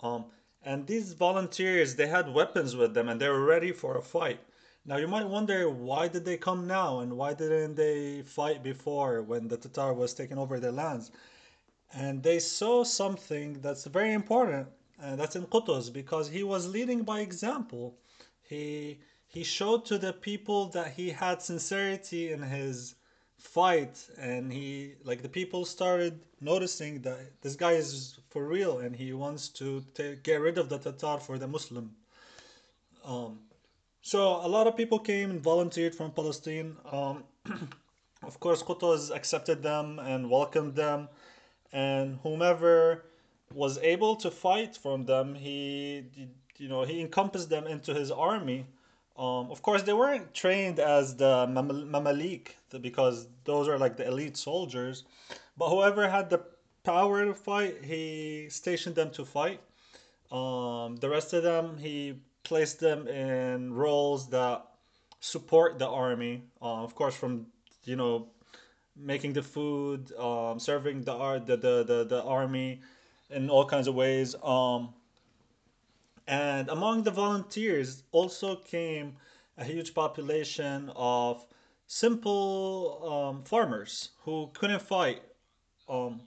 Um, 0.00 0.24
and 0.62 0.86
these 0.86 1.12
volunteers 1.12 1.94
they 1.94 2.06
had 2.06 2.32
weapons 2.32 2.74
with 2.74 2.94
them 2.94 3.08
and 3.10 3.20
they 3.20 3.28
were 3.28 3.44
ready 3.44 3.72
for 3.72 3.98
a 3.98 4.02
fight. 4.02 4.40
Now 4.86 4.96
you 4.96 5.08
might 5.08 5.28
wonder 5.28 5.68
why 5.68 6.08
did 6.08 6.24
they 6.24 6.38
come 6.38 6.66
now 6.66 7.00
and 7.00 7.18
why 7.18 7.34
didn't 7.34 7.74
they 7.74 8.22
fight 8.22 8.62
before 8.62 9.20
when 9.20 9.48
the 9.48 9.58
Tatar 9.58 9.92
was 9.92 10.14
taking 10.14 10.38
over 10.38 10.58
their 10.58 10.72
lands? 10.72 11.10
And 11.94 12.22
they 12.22 12.38
saw 12.38 12.84
something 12.84 13.60
that's 13.60 13.84
very 13.84 14.12
important, 14.12 14.68
and 15.00 15.18
that's 15.18 15.36
in 15.36 15.46
Qutuz 15.46 15.92
because 15.92 16.28
he 16.28 16.42
was 16.42 16.68
leading 16.68 17.02
by 17.02 17.20
example. 17.20 17.94
He 18.42 18.98
he 19.26 19.44
showed 19.44 19.84
to 19.86 19.98
the 19.98 20.12
people 20.12 20.66
that 20.68 20.92
he 20.92 21.10
had 21.10 21.42
sincerity 21.42 22.32
in 22.32 22.42
his 22.42 22.94
fight 23.38 24.08
and 24.18 24.52
he 24.52 24.94
like 25.04 25.22
the 25.22 25.28
people 25.28 25.64
started 25.64 26.24
noticing 26.40 27.02
that 27.02 27.18
this 27.42 27.54
guy 27.54 27.72
is 27.72 28.18
for 28.30 28.46
real 28.46 28.78
and 28.78 28.94
he 28.96 29.12
wants 29.12 29.48
to 29.48 29.84
get 30.22 30.40
rid 30.40 30.58
of 30.58 30.68
the 30.68 30.78
Tatar 30.78 31.18
for 31.18 31.38
the 31.38 31.46
Muslim. 31.46 31.94
Um, 33.04 33.38
so 34.02 34.20
a 34.44 34.48
lot 34.48 34.66
of 34.66 34.76
people 34.76 34.98
came 34.98 35.30
and 35.30 35.40
volunteered 35.40 35.94
from 35.94 36.12
Palestine. 36.12 36.76
Um, 36.90 37.24
of 38.22 38.40
course, 38.40 38.62
Qutuz 38.62 39.14
accepted 39.14 39.62
them 39.62 39.98
and 39.98 40.30
welcomed 40.30 40.74
them, 40.74 41.08
and 41.72 42.18
whomever 42.22 43.04
was 43.52 43.78
able 43.78 44.16
to 44.16 44.30
fight 44.30 44.76
from 44.76 45.04
them, 45.04 45.34
he 45.34 46.04
you 46.58 46.68
know 46.68 46.84
he 46.84 47.00
encompassed 47.00 47.50
them 47.50 47.66
into 47.66 47.94
his 47.94 48.10
army 48.10 48.66
um, 49.18 49.50
of 49.50 49.62
course, 49.62 49.82
they 49.82 49.94
weren't 49.94 50.34
trained 50.34 50.78
as 50.78 51.16
the 51.16 51.46
Mamalik 51.46 52.48
because 52.80 53.28
those 53.44 53.66
are 53.66 53.78
like 53.78 53.96
the 53.96 54.06
elite 54.06 54.36
soldiers. 54.36 55.04
But 55.56 55.70
whoever 55.70 56.06
had 56.08 56.28
the 56.28 56.44
power 56.84 57.24
to 57.24 57.32
fight, 57.34 57.82
he 57.82 58.48
stationed 58.50 58.94
them 58.94 59.10
to 59.12 59.24
fight. 59.24 59.60
Um, 60.30 60.96
the 60.96 61.08
rest 61.08 61.32
of 61.32 61.42
them, 61.42 61.78
he 61.78 62.20
placed 62.44 62.78
them 62.78 63.08
in 63.08 63.72
roles 63.72 64.28
that 64.30 64.66
support 65.20 65.78
the 65.78 65.88
army. 65.88 66.42
Uh, 66.60 66.82
of 66.84 66.94
course, 66.94 67.14
from 67.16 67.46
you 67.84 67.96
know 67.96 68.28
making 68.96 69.32
the 69.34 69.42
food, 69.42 70.12
um, 70.18 70.58
serving 70.58 71.02
the 71.02 71.12
art, 71.12 71.46
the, 71.46 71.56
the 71.56 71.84
the 71.84 72.04
the 72.04 72.22
army 72.22 72.80
in 73.30 73.50
all 73.50 73.64
kinds 73.64 73.88
of 73.88 73.94
ways. 73.94 74.34
Um, 74.42 74.94
and 76.26 76.68
among 76.68 77.04
the 77.04 77.10
volunteers 77.10 78.02
also 78.12 78.56
came 78.56 79.16
a 79.58 79.64
huge 79.64 79.94
population 79.94 80.90
of 80.96 81.46
simple 81.86 83.30
um, 83.30 83.44
farmers 83.44 84.10
who 84.24 84.50
couldn't 84.54 84.82
fight. 84.82 85.22
Um, 85.88 86.20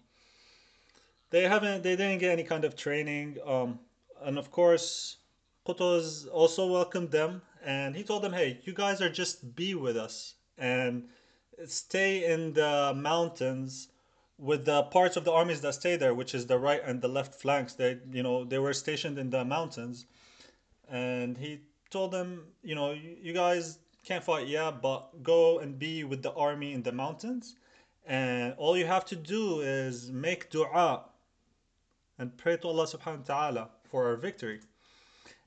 they 1.29 1.43
haven't, 1.43 1.83
they 1.83 1.95
didn't 1.95 2.19
get 2.19 2.31
any 2.31 2.43
kind 2.43 2.63
of 2.63 2.75
training. 2.75 3.37
Um, 3.45 3.79
and 4.21 4.37
of 4.37 4.51
course, 4.51 5.17
Qutuz 5.67 6.27
also 6.31 6.67
welcomed 6.67 7.11
them 7.11 7.41
and 7.63 7.95
he 7.95 8.03
told 8.03 8.23
them, 8.23 8.33
hey, 8.33 8.59
you 8.63 8.73
guys 8.73 9.01
are 9.01 9.09
just 9.09 9.55
be 9.55 9.75
with 9.75 9.97
us 9.97 10.35
and 10.57 11.03
stay 11.67 12.25
in 12.31 12.53
the 12.53 12.93
mountains 12.95 13.89
with 14.37 14.65
the 14.65 14.83
parts 14.83 15.17
of 15.17 15.25
the 15.25 15.31
armies 15.31 15.61
that 15.61 15.73
stay 15.73 15.97
there, 15.97 16.13
which 16.13 16.33
is 16.33 16.47
the 16.47 16.57
right 16.57 16.81
and 16.85 17.01
the 17.01 17.07
left 17.07 17.35
flanks, 17.35 17.73
they 17.73 17.97
you 18.11 18.23
know 18.23 18.45
they 18.45 18.59
were 18.59 18.73
stationed 18.73 19.17
in 19.19 19.29
the 19.29 19.43
mountains, 19.43 20.05
and 20.89 21.37
he 21.37 21.59
told 21.89 22.11
them, 22.11 22.45
you 22.63 22.75
know, 22.75 22.91
you, 22.91 23.33
guys 23.33 23.79
can't 24.05 24.23
fight, 24.23 24.47
yeah, 24.47 24.71
but 24.71 25.23
go 25.23 25.59
and 25.59 25.79
be 25.79 26.03
with 26.03 26.21
the 26.21 26.31
army 26.33 26.73
in 26.73 26.83
the 26.83 26.91
mountains, 26.91 27.55
and 28.05 28.53
all 28.57 28.77
you 28.77 28.85
have 28.85 29.05
to 29.05 29.15
do 29.15 29.61
is 29.61 30.11
make 30.11 30.49
du'a 30.51 31.01
and 32.19 32.37
pray 32.37 32.57
to 32.57 32.67
Allah 32.67 32.85
Subhanahu 32.85 33.27
wa 33.27 33.35
Taala 33.35 33.67
for 33.89 34.05
our 34.05 34.15
victory. 34.15 34.59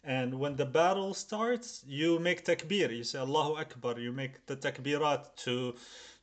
And 0.05 0.35
when 0.35 0.57
the 0.57 0.67
battle 0.67 1.15
starts, 1.15 1.85
you 1.87 2.19
make 2.19 2.45
takbir. 2.45 2.91
You 2.97 3.05
say 3.05 3.21
Allahu 3.21 3.55
Akbar. 3.55 4.01
You 4.01 4.13
make 4.13 4.45
the 4.47 4.57
takbirat 4.57 5.37
to 5.45 5.75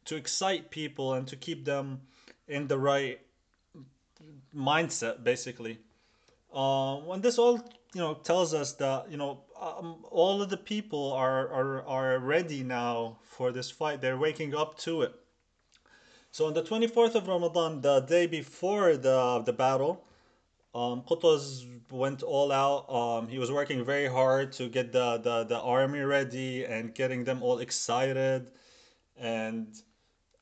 to 0.06 0.16
excite 0.16 0.70
people 0.70 1.14
and 1.14 1.28
to 1.28 1.36
keep 1.36 1.66
them 1.66 2.02
in 2.48 2.68
the 2.68 2.78
right 2.78 3.20
mindset, 4.56 5.24
basically. 5.24 5.80
Um, 6.54 7.06
when 7.06 7.22
this 7.22 7.38
all 7.38 7.58
you 7.94 8.02
know 8.02 8.16
tells 8.16 8.54
us 8.54 8.74
that 8.74 9.10
you 9.10 9.18
know 9.18 9.42
um, 9.60 10.04
all 10.12 10.42
of 10.42 10.50
the 10.50 10.58
people 10.58 11.14
are, 11.14 11.48
are 11.50 11.86
are 11.88 12.20
ready 12.20 12.64
now 12.64 13.18
for 13.24 13.52
this 13.52 13.72
fight. 13.72 14.02
They're 14.02 14.18
waking 14.18 14.56
up 14.56 14.78
to 14.80 15.04
it. 15.04 15.14
So 16.32 16.46
on 16.46 16.54
the 16.54 16.62
24th 16.62 17.16
of 17.16 17.28
Ramadan, 17.28 17.82
the 17.82 18.02
day 18.02 18.28
before 18.28 18.98
the 18.98 19.42
the 19.46 19.54
battle, 19.54 20.04
um, 20.74 21.04
went 21.92 22.24
all 22.24 22.52
out. 22.52 22.90
Um, 22.90 23.28
he 23.28 23.40
was 23.40 23.52
working 23.52 23.84
very 23.84 24.08
hard 24.08 24.52
to 24.54 24.70
get 24.70 24.92
the, 24.92 25.18
the, 25.18 25.44
the 25.46 25.60
army 25.60 26.02
ready 26.02 26.66
and 26.66 26.94
getting 26.94 27.24
them 27.24 27.42
all 27.42 27.60
excited. 27.60 28.52
And 29.18 29.68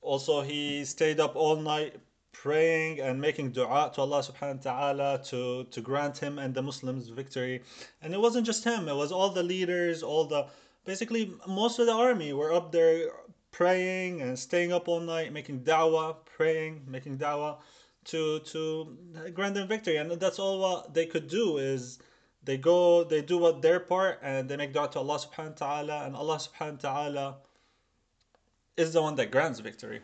also, 0.01 0.41
he 0.41 0.85
stayed 0.85 1.19
up 1.19 1.35
all 1.35 1.55
night 1.55 1.95
praying 2.33 2.99
and 2.99 3.19
making 3.19 3.51
dua 3.51 3.91
to 3.95 4.01
Allah 4.01 4.21
subhanahu 4.21 4.65
wa 4.65 4.71
ta'ala 4.71 5.23
to, 5.25 5.63
to 5.71 5.81
grant 5.81 6.17
him 6.17 6.37
and 6.37 6.53
the 6.53 6.61
Muslims 6.61 7.09
victory. 7.09 7.63
And 8.01 8.13
it 8.13 8.19
wasn't 8.19 8.45
just 8.45 8.63
him, 8.63 8.87
it 8.87 8.95
was 8.95 9.11
all 9.11 9.29
the 9.29 9.43
leaders, 9.43 10.03
all 10.03 10.25
the 10.25 10.45
basically 10.85 11.33
most 11.47 11.79
of 11.79 11.87
the 11.87 11.93
army 11.93 12.33
were 12.33 12.53
up 12.53 12.71
there 12.71 13.09
praying 13.51 14.21
and 14.21 14.37
staying 14.37 14.71
up 14.71 14.87
all 14.87 14.99
night, 14.99 15.33
making 15.33 15.61
da'wah, 15.61 16.15
praying, 16.25 16.83
making 16.87 17.17
da'wah 17.17 17.57
to 18.07 18.39
to 18.39 18.97
grant 19.33 19.55
them 19.55 19.67
victory. 19.67 19.97
And 19.97 20.11
that's 20.11 20.39
all 20.39 20.59
what 20.59 20.93
they 20.93 21.05
could 21.05 21.27
do 21.27 21.57
is 21.57 21.99
they 22.43 22.57
go, 22.57 23.03
they 23.03 23.21
do 23.21 23.37
what 23.37 23.61
their 23.61 23.79
part 23.79 24.19
and 24.21 24.47
they 24.49 24.57
make 24.57 24.73
dua 24.73 24.89
to 24.91 24.99
Allah 24.99 25.19
subhanahu 25.19 25.61
wa 25.61 25.67
ta'ala 25.67 26.05
and 26.05 26.15
Allah 26.15 26.37
subhanahu 26.37 26.83
wa 26.83 26.89
ta'ala 26.89 27.35
is 28.77 28.93
the 28.93 29.01
one 29.01 29.15
that 29.15 29.31
grants 29.31 29.59
victory. 29.59 30.01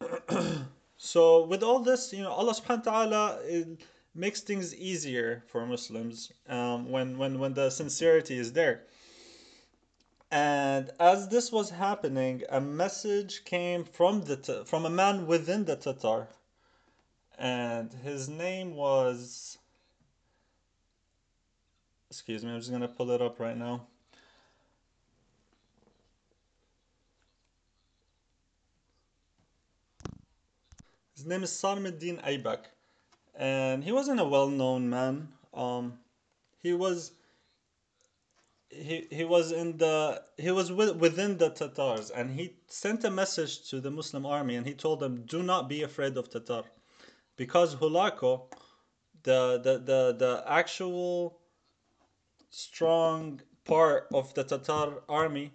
So 0.98 1.44
with 1.44 1.62
all 1.62 1.80
this, 1.80 2.12
you 2.12 2.22
know, 2.22 2.30
Allah 2.30 2.54
subhanahu 2.54 2.86
wa 2.86 2.92
ta'ala 2.92 3.64
makes 4.14 4.40
things 4.40 4.74
easier 4.74 5.44
for 5.46 5.66
Muslims 5.66 6.32
um, 6.48 6.90
when, 6.90 7.18
when, 7.18 7.38
when 7.38 7.52
the 7.52 7.70
sincerity 7.70 8.38
is 8.38 8.52
there. 8.52 8.84
And 10.36 10.90
as 11.00 11.28
this 11.28 11.50
was 11.50 11.70
happening, 11.70 12.42
a 12.50 12.60
message 12.60 13.46
came 13.46 13.84
from 13.84 14.20
the 14.24 14.66
from 14.66 14.84
a 14.84 14.90
man 14.90 15.26
within 15.26 15.64
the 15.64 15.76
Tatar, 15.76 16.28
and 17.38 17.90
his 18.04 18.28
name 18.28 18.74
was. 18.74 19.56
Excuse 22.10 22.44
me, 22.44 22.50
I'm 22.50 22.58
just 22.58 22.70
gonna 22.70 22.86
pull 22.86 23.12
it 23.12 23.22
up 23.22 23.40
right 23.40 23.56
now. 23.56 23.86
His 31.14 31.24
name 31.24 31.44
is 31.44 31.50
Sarmuddin 31.50 32.22
Aybak, 32.22 32.66
and 33.34 33.82
he 33.82 33.90
wasn't 33.90 34.20
a 34.20 34.24
well-known 34.24 34.90
man. 34.90 35.28
Um, 35.54 35.98
he 36.62 36.74
was 36.74 37.12
he 38.76 39.06
he 39.10 39.24
was 39.24 39.52
in 39.52 39.78
the 39.78 40.22
he 40.36 40.50
was 40.50 40.70
with, 40.72 40.96
within 40.96 41.38
the 41.38 41.50
Tatars 41.50 42.10
and 42.10 42.30
he 42.30 42.54
sent 42.68 43.04
a 43.04 43.10
message 43.10 43.68
to 43.70 43.80
the 43.80 43.90
Muslim 43.90 44.26
army 44.26 44.56
and 44.56 44.66
he 44.66 44.74
told 44.74 45.00
them 45.00 45.22
do 45.26 45.42
not 45.42 45.68
be 45.68 45.82
afraid 45.82 46.16
of 46.16 46.28
Tatar. 46.30 46.64
Because 47.36 47.76
Hulako 47.76 48.52
the 49.22 49.58
the 49.62 49.78
the, 49.78 50.16
the 50.18 50.44
actual 50.46 51.38
strong 52.50 53.40
part 53.64 54.06
of 54.12 54.34
the 54.34 54.44
Tatar 54.44 55.02
army 55.08 55.52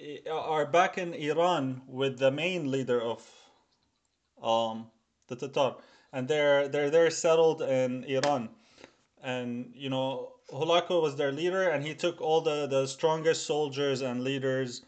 eh, 0.00 0.18
are 0.30 0.66
back 0.66 0.98
in 0.98 1.14
Iran 1.14 1.82
with 1.86 2.18
the 2.18 2.30
main 2.30 2.70
leader 2.70 3.00
of 3.00 3.22
um 4.42 4.90
the 5.28 5.36
Tatar 5.36 5.76
and 6.12 6.28
they're 6.28 6.68
they're 6.68 6.90
they're 6.90 7.10
settled 7.10 7.62
in 7.62 8.04
Iran. 8.04 8.50
And 9.22 9.72
you 9.74 9.90
know 9.90 10.37
Holako 10.50 11.02
was 11.02 11.16
their 11.16 11.32
leader, 11.32 11.68
and 11.68 11.84
he 11.86 11.94
took 11.94 12.20
all 12.20 12.40
the 12.40 12.66
the 12.66 12.86
strongest 12.86 13.46
soldiers 13.46 14.00
and 14.00 14.24
leaders 14.24 14.82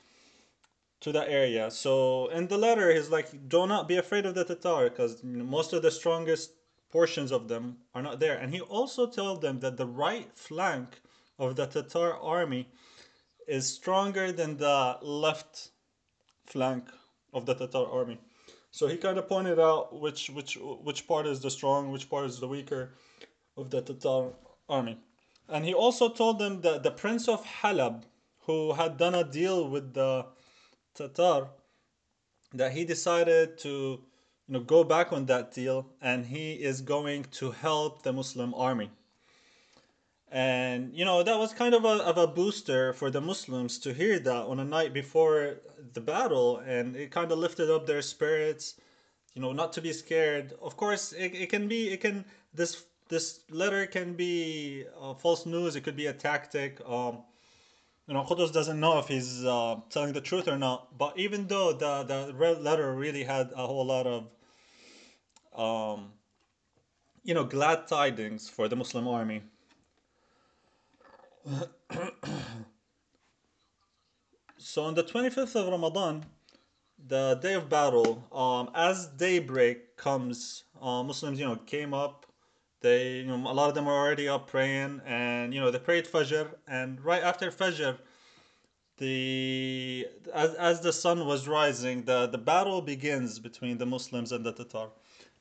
to 1.00 1.12
that 1.12 1.28
area. 1.28 1.70
So 1.70 2.28
in 2.28 2.48
the 2.48 2.58
letter, 2.58 2.92
he's 2.92 3.10
like, 3.10 3.48
"Do 3.48 3.66
not 3.66 3.88
be 3.88 3.96
afraid 3.96 4.26
of 4.26 4.34
the 4.34 4.44
Tatar, 4.44 4.88
because 4.88 5.22
most 5.22 5.72
of 5.72 5.82
the 5.82 5.90
strongest 5.90 6.52
portions 6.90 7.30
of 7.30 7.48
them 7.48 7.78
are 7.94 8.02
not 8.02 8.20
there." 8.20 8.36
And 8.38 8.54
he 8.54 8.60
also 8.60 9.06
told 9.06 9.42
them 9.42 9.60
that 9.60 9.76
the 9.76 9.86
right 9.86 10.30
flank 10.34 11.00
of 11.38 11.56
the 11.56 11.66
Tatar 11.66 12.16
army 12.16 12.68
is 13.46 13.66
stronger 13.66 14.32
than 14.32 14.56
the 14.56 14.98
left 15.02 15.70
flank 16.46 16.90
of 17.32 17.44
the 17.46 17.54
Tatar 17.54 17.86
army. 17.86 18.18
So 18.70 18.86
he 18.86 18.96
kind 18.96 19.18
of 19.18 19.28
pointed 19.28 19.58
out 19.58 19.92
which 19.92 20.30
which 20.30 20.56
which 20.56 21.06
part 21.06 21.26
is 21.26 21.40
the 21.40 21.50
strong, 21.50 21.90
which 21.90 22.08
part 22.08 22.26
is 22.26 22.40
the 22.40 22.48
weaker 22.48 22.94
of 23.56 23.70
the 23.70 23.82
Tatar 23.82 24.32
army. 24.68 24.96
And 25.50 25.64
he 25.64 25.74
also 25.74 26.08
told 26.08 26.38
them 26.38 26.60
that 26.60 26.82
the 26.82 26.92
prince 26.92 27.28
of 27.28 27.44
Halab, 27.44 28.04
who 28.46 28.72
had 28.72 28.96
done 28.96 29.14
a 29.14 29.24
deal 29.24 29.68
with 29.68 29.94
the 29.94 30.26
Tatar, 30.94 31.48
that 32.54 32.72
he 32.72 32.84
decided 32.84 33.58
to 33.58 33.68
you 33.68 34.54
know 34.54 34.60
go 34.60 34.84
back 34.84 35.12
on 35.12 35.26
that 35.26 35.52
deal 35.52 35.86
and 36.00 36.26
he 36.26 36.52
is 36.52 36.80
going 36.80 37.24
to 37.24 37.50
help 37.50 38.02
the 38.02 38.12
Muslim 38.12 38.54
army. 38.54 38.90
And 40.32 40.94
you 40.94 41.04
know 41.04 41.22
that 41.24 41.38
was 41.38 41.52
kind 41.52 41.74
of 41.74 41.84
a, 41.84 41.96
of 42.04 42.16
a 42.16 42.26
booster 42.26 42.92
for 42.92 43.10
the 43.10 43.20
Muslims 43.20 43.78
to 43.80 43.92
hear 43.92 44.18
that 44.20 44.44
on 44.46 44.60
a 44.60 44.64
night 44.64 44.92
before 44.92 45.56
the 45.92 46.00
battle 46.00 46.58
and 46.58 46.94
it 46.94 47.10
kind 47.10 47.32
of 47.32 47.38
lifted 47.38 47.70
up 47.70 47.86
their 47.86 48.02
spirits, 48.02 48.76
you 49.34 49.42
know, 49.42 49.52
not 49.52 49.72
to 49.72 49.80
be 49.80 49.92
scared. 49.92 50.52
Of 50.62 50.76
course 50.76 51.12
it, 51.12 51.34
it 51.34 51.50
can 51.50 51.66
be 51.66 51.88
it 51.88 52.00
can 52.00 52.24
this 52.54 52.84
this 53.10 53.40
letter 53.50 53.84
can 53.86 54.14
be 54.14 54.86
uh, 54.98 55.12
false 55.14 55.44
news. 55.44 55.76
It 55.76 55.82
could 55.82 55.96
be 55.96 56.06
a 56.06 56.12
tactic. 56.12 56.80
Um, 56.88 57.18
you 58.06 58.14
know, 58.14 58.22
Qutuz 58.22 58.52
doesn't 58.52 58.80
know 58.80 58.98
if 58.98 59.08
he's 59.08 59.44
uh, 59.44 59.80
telling 59.90 60.12
the 60.14 60.20
truth 60.20 60.48
or 60.48 60.56
not. 60.56 60.96
But 60.96 61.18
even 61.18 61.46
though 61.46 61.72
the 61.72 62.04
the 62.04 62.32
red 62.34 62.62
letter 62.62 62.94
really 62.94 63.24
had 63.24 63.50
a 63.54 63.66
whole 63.66 63.84
lot 63.84 64.06
of, 64.06 64.30
um, 65.54 66.12
you 67.24 67.34
know, 67.34 67.44
glad 67.44 67.88
tidings 67.88 68.48
for 68.48 68.68
the 68.68 68.76
Muslim 68.76 69.06
army. 69.08 69.42
so 74.56 74.84
on 74.84 74.94
the 74.94 75.02
25th 75.02 75.56
of 75.56 75.66
Ramadan, 75.68 76.24
the 77.08 77.38
day 77.42 77.54
of 77.54 77.68
battle, 77.68 78.22
um, 78.30 78.70
as 78.74 79.06
daybreak 79.08 79.96
comes, 79.96 80.64
uh, 80.80 81.02
Muslims, 81.02 81.40
you 81.40 81.46
know, 81.46 81.56
came 81.56 81.92
up 81.92 82.29
they, 82.80 83.18
you 83.18 83.24
know, 83.26 83.36
a 83.36 83.52
lot 83.52 83.68
of 83.68 83.74
them 83.74 83.86
are 83.88 83.96
already 83.96 84.28
up 84.28 84.46
praying, 84.48 85.00
and 85.06 85.52
you 85.52 85.60
know, 85.60 85.70
they 85.70 85.78
prayed 85.78 86.06
Fajr, 86.06 86.48
and 86.66 87.02
right 87.04 87.22
after 87.22 87.50
Fajr, 87.50 87.98
the 88.96 90.06
as, 90.34 90.54
as 90.54 90.80
the 90.80 90.92
sun 90.92 91.26
was 91.26 91.46
rising, 91.48 92.04
the, 92.04 92.26
the 92.26 92.38
battle 92.38 92.80
begins 92.80 93.38
between 93.38 93.78
the 93.78 93.86
Muslims 93.86 94.32
and 94.32 94.44
the 94.44 94.52
Tatar, 94.52 94.88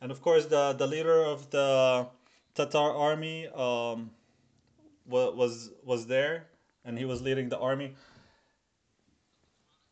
and 0.01 0.11
of 0.11 0.21
course, 0.21 0.45
the 0.45 0.73
the 0.73 0.87
leader 0.87 1.23
of 1.23 1.49
the 1.49 2.07
Tatar 2.55 2.93
army 2.93 3.47
um, 3.49 4.11
was 5.05 5.71
was 5.83 6.07
there, 6.07 6.47
and 6.83 6.97
he 6.97 7.05
was 7.05 7.21
leading 7.21 7.49
the 7.49 7.59
army, 7.59 7.95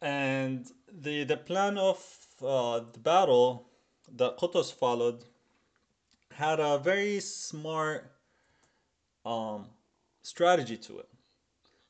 and 0.01 0.69
the 1.01 1.23
the 1.23 1.37
plan 1.37 1.77
of 1.77 1.97
uh, 2.45 2.81
the 2.91 2.99
battle 2.99 3.67
that 4.15 4.37
Qutuz 4.37 4.71
followed 4.71 5.23
had 6.37 6.59
a 6.59 6.77
very 6.77 7.19
smart 7.19 8.11
um, 9.25 9.65
strategy 10.21 10.77
to 10.77 10.99
it. 10.99 11.09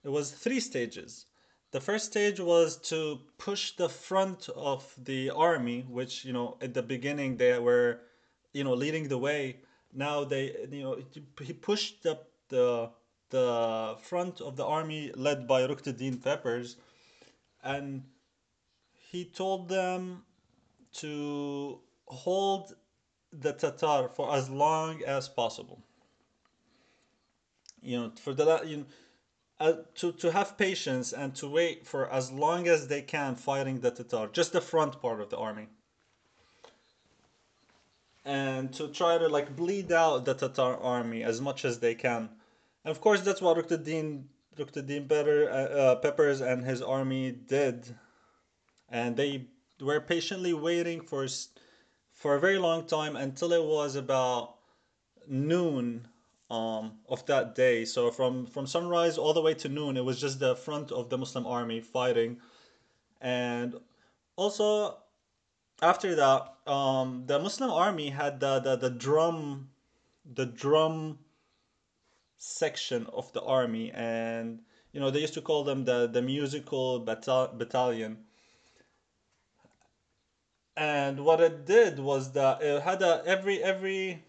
It 0.06 0.10
was 0.10 0.32
three 0.32 0.62
stages. 0.62 1.26
The 1.72 1.82
first 1.82 2.06
stage 2.06 2.40
was 2.40 2.78
to 2.92 3.20
push 3.38 3.76
the 3.76 3.90
front 3.90 4.48
of 4.56 4.82
the 5.04 5.32
army, 5.32 5.86
which 5.90 6.24
you 6.24 6.32
know 6.32 6.58
at 6.62 6.74
the 6.74 6.82
beginning 6.82 7.36
they 7.36 7.60
were, 7.60 8.00
you 8.54 8.64
know, 8.64 8.74
leading 8.74 9.10
the 9.10 9.18
way. 9.18 9.58
Now 9.94 10.24
they, 10.24 10.56
you 10.72 10.82
know, 10.82 10.98
he 11.42 11.52
pushed 11.52 12.06
up 12.06 12.30
the 12.48 12.92
the 13.30 13.98
front 14.02 14.40
of 14.40 14.56
the 14.56 14.66
army 14.66 15.12
led 15.14 15.46
by 15.46 15.68
Ruknuddin 15.68 16.20
Baybars, 16.24 16.78
and 17.62 18.04
he 19.12 19.26
told 19.26 19.68
them 19.68 20.24
to 21.02 21.82
hold 22.06 22.74
the 23.32 23.54
Tatar 23.54 24.10
for 24.10 24.34
as 24.34 24.50
long 24.50 25.04
as 25.04 25.28
possible. 25.28 25.82
You 27.82 28.00
know, 28.00 28.12
for 28.20 28.34
the 28.34 28.62
you 28.66 28.78
know, 28.78 28.86
uh, 29.60 29.74
to 29.96 30.12
to 30.14 30.32
have 30.32 30.58
patience 30.58 31.14
and 31.14 31.36
to 31.36 31.48
wait 31.48 31.86
for 31.86 32.10
as 32.12 32.32
long 32.32 32.68
as 32.68 32.88
they 32.88 33.02
can 33.02 33.36
fighting 33.36 33.80
the 33.80 33.92
Tatar, 33.92 34.28
just 34.28 34.54
the 34.54 34.62
front 34.62 35.02
part 35.02 35.22
of 35.22 35.30
the 35.30 35.38
army, 35.38 35.68
and 38.26 38.74
to 38.74 38.88
try 38.90 39.18
to 39.18 39.28
like 39.28 39.56
bleed 39.56 39.92
out 39.92 40.26
the 40.26 40.34
Tatar 40.34 40.78
army 40.78 41.24
as 41.24 41.42
much 41.42 41.66
as 41.66 41.80
they 41.80 41.96
can. 41.96 42.30
And 42.84 42.92
of 42.92 43.02
course, 43.02 43.22
that's 43.22 43.42
what 43.42 43.58
Ruknuddin 43.58 44.24
Ruknuddin 44.58 45.08
Better, 45.08 45.50
uh, 45.50 45.54
uh, 45.54 46.02
Baybars 46.02 46.42
and 46.42 46.64
his 46.64 46.82
army 46.82 47.32
did, 47.32 47.96
and 48.90 49.16
they 49.16 49.48
were 49.80 50.02
patiently 50.02 50.54
waiting 50.54 51.02
for 51.02 51.28
for 52.18 52.34
a 52.34 52.40
very 52.40 52.58
long 52.58 52.86
time 52.86 53.16
until 53.16 53.54
it 53.54 53.64
was 53.64 53.96
about 53.96 54.56
noon 55.28 56.08
um, 56.50 56.94
of 57.08 57.26
that 57.28 57.56
day. 57.56 57.86
So 57.86 58.10
from 58.12 58.48
from 58.48 58.66
sunrise 58.66 59.18
all 59.18 59.34
the 59.34 59.42
way 59.42 59.54
to 59.56 59.70
noon, 59.70 59.98
it 59.98 60.04
was 60.04 60.20
just 60.20 60.40
the 60.40 60.56
front 60.56 60.92
of 60.92 61.10
the 61.10 61.18
Muslim 61.18 61.46
army 61.46 61.80
fighting, 61.80 62.38
and 63.22 63.76
also 64.36 64.98
after 65.82 66.16
that, 66.16 66.56
um, 66.66 67.24
the 67.28 67.38
Muslim 67.38 67.70
army 67.70 68.10
had 68.10 68.40
the, 68.40 68.60
the, 68.60 68.76
the 68.76 68.90
drum, 68.90 69.70
the 70.26 70.48
drum 70.48 71.20
section 72.40 73.06
of 73.14 73.32
the 73.34 73.44
army, 73.44 73.92
and 73.92 74.60
you 74.92 75.00
know 75.00 75.12
they 75.12 75.20
used 75.22 75.36
to 75.36 75.42
call 75.42 75.64
them 75.64 75.86
the 75.86 76.08
the 76.08 76.22
musical 76.22 77.06
batal- 77.06 77.56
battalion 77.58 78.26
and 80.78 81.26
what 81.26 81.42
it 81.42 81.66
did 81.66 82.00
was 82.00 82.32
that 82.34 82.62
it 82.62 82.84
had 82.84 83.02
a 83.02 83.24
every 83.26 83.64
every 83.64 84.24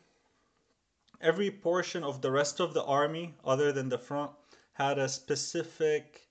every 1.20 1.50
portion 1.50 2.02
of 2.02 2.22
the 2.22 2.30
rest 2.30 2.58
of 2.58 2.72
the 2.72 2.84
army 2.84 3.34
other 3.44 3.70
than 3.70 3.88
the 3.90 3.98
front 3.98 4.30
had 4.72 4.98
a 4.98 5.08
specific 5.08 6.26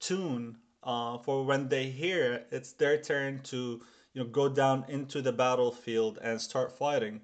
tune 0.00 0.56
uh, 0.82 1.18
for 1.18 1.44
when 1.44 1.68
they 1.68 1.84
hear 1.84 2.32
it, 2.32 2.48
it's 2.50 2.72
their 2.72 3.00
turn 3.00 3.40
to 3.42 3.80
you 4.12 4.22
know 4.22 4.28
go 4.28 4.48
down 4.48 4.84
into 4.88 5.22
the 5.22 5.32
battlefield 5.32 6.18
and 6.22 6.40
start 6.40 6.76
fighting. 6.76 7.20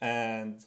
And 0.00 0.64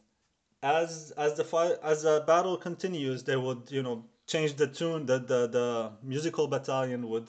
as 0.61 1.11
as 1.17 1.35
the 1.37 1.45
fight 1.45 1.77
as 1.81 2.03
the 2.03 2.23
battle 2.27 2.57
continues 2.57 3.23
they 3.23 3.37
would 3.37 3.71
you 3.71 3.81
know 3.83 4.03
change 4.27 4.55
the 4.55 4.67
tune 4.67 5.05
that 5.05 5.27
the, 5.27 5.47
the 5.47 5.91
musical 6.03 6.47
battalion 6.47 7.07
would 7.09 7.27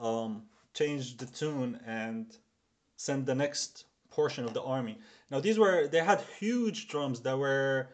um, 0.00 0.42
change 0.74 1.16
the 1.16 1.26
tune 1.26 1.80
and 1.86 2.36
send 2.96 3.26
the 3.26 3.34
next 3.34 3.86
portion 4.10 4.44
of 4.44 4.54
the 4.54 4.62
army. 4.62 4.98
Now 5.30 5.40
these 5.40 5.58
were 5.58 5.88
they 5.88 6.04
had 6.04 6.20
huge 6.38 6.88
drums 6.88 7.20
that 7.20 7.38
were 7.38 7.88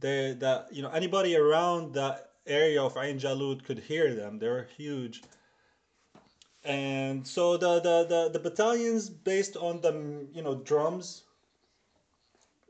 they 0.00 0.34
that 0.40 0.68
you 0.72 0.82
know 0.82 0.90
anybody 0.90 1.36
around 1.36 1.94
that 1.94 2.30
area 2.46 2.82
of 2.82 2.96
Ain 2.96 3.18
Jalut 3.18 3.64
could 3.64 3.78
hear 3.78 4.14
them. 4.14 4.38
They 4.38 4.48
were 4.48 4.68
huge. 4.76 5.22
And 6.64 7.26
so 7.26 7.56
the, 7.56 7.80
the, 7.80 8.06
the, 8.08 8.30
the 8.32 8.38
battalions 8.38 9.08
based 9.10 9.56
on 9.56 9.80
the 9.80 10.26
you 10.34 10.42
know 10.42 10.56
drums 10.56 11.22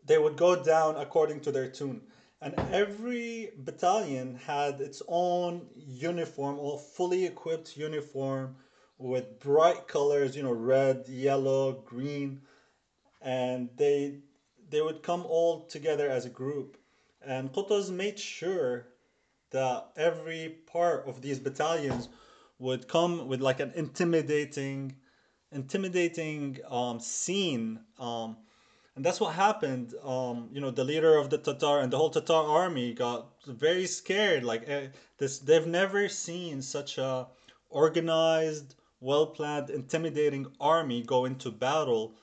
they 0.05 0.19
would 0.19 0.37
go 0.37 0.63
down 0.63 0.97
according 0.97 1.41
to 1.41 1.53
their 1.53 1.69
tune. 1.69 2.01
And 2.41 2.55
every 2.73 3.51
battalion 3.57 4.35
had 4.35 4.81
its 4.81 5.01
own 5.07 5.69
uniform, 5.77 6.59
or 6.59 6.77
fully 6.77 7.25
equipped 7.25 7.77
uniform 7.77 8.57
with 9.03 9.41
bright 9.41 9.89
colors, 9.89 10.37
you 10.37 10.43
know, 10.45 10.53
red, 10.53 11.09
yellow, 11.09 11.73
green, 11.73 12.41
and 13.21 13.69
they 13.77 14.21
they 14.71 14.81
would 14.81 15.03
come 15.03 15.27
all 15.27 15.67
together 15.67 16.09
as 16.09 16.25
a 16.25 16.31
group. 16.31 16.79
And 17.21 17.53
Qutuz 17.53 17.91
made 17.91 18.19
sure 18.19 18.87
that 19.51 19.91
every 19.97 20.57
part 20.67 21.07
of 21.07 21.21
these 21.21 21.39
battalions 21.39 22.09
would 22.59 22.89
come 22.89 23.29
with 23.29 23.41
like 23.41 23.61
an 23.61 23.73
intimidating, 23.75 24.97
intimidating 25.51 26.59
um, 26.71 27.01
scene. 27.01 27.81
Um, 27.99 28.37
and 28.97 29.05
that's 29.05 29.21
what 29.21 29.35
happened. 29.35 29.95
Um, 30.03 30.49
you 30.53 30.61
know, 30.61 30.71
the 30.71 30.85
leader 30.85 31.19
of 31.19 31.29
the 31.29 31.39
Tatar 31.39 31.81
and 31.81 31.93
the 31.93 31.99
whole 31.99 32.11
Tatar 32.11 32.45
army 32.45 32.95
got 32.95 33.27
very 33.47 33.87
scared. 33.87 34.45
Like 34.45 34.69
eh, 34.69 34.89
this, 35.19 35.39
they've 35.39 35.67
never 35.67 36.09
seen 36.09 36.63
such 36.63 36.99
a 36.99 37.27
organized, 37.69 38.75
well 39.03 39.27
planned, 39.27 39.69
intimidating 39.69 40.47
army 40.61 41.03
go 41.03 41.25
into 41.25 41.51
battle. 41.51 42.15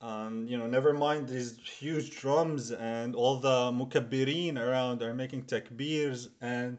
Um, 0.00 0.46
you 0.46 0.56
know, 0.56 0.66
never 0.66 0.92
mind 0.94 1.28
these 1.28 1.58
huge 1.58 2.16
drums 2.16 2.70
and 2.70 3.14
all 3.14 3.38
the 3.38 3.72
mukabbirin 3.72 4.58
around 4.58 5.02
are 5.02 5.14
making 5.14 5.42
takbirs 5.44 6.28
and 6.40 6.78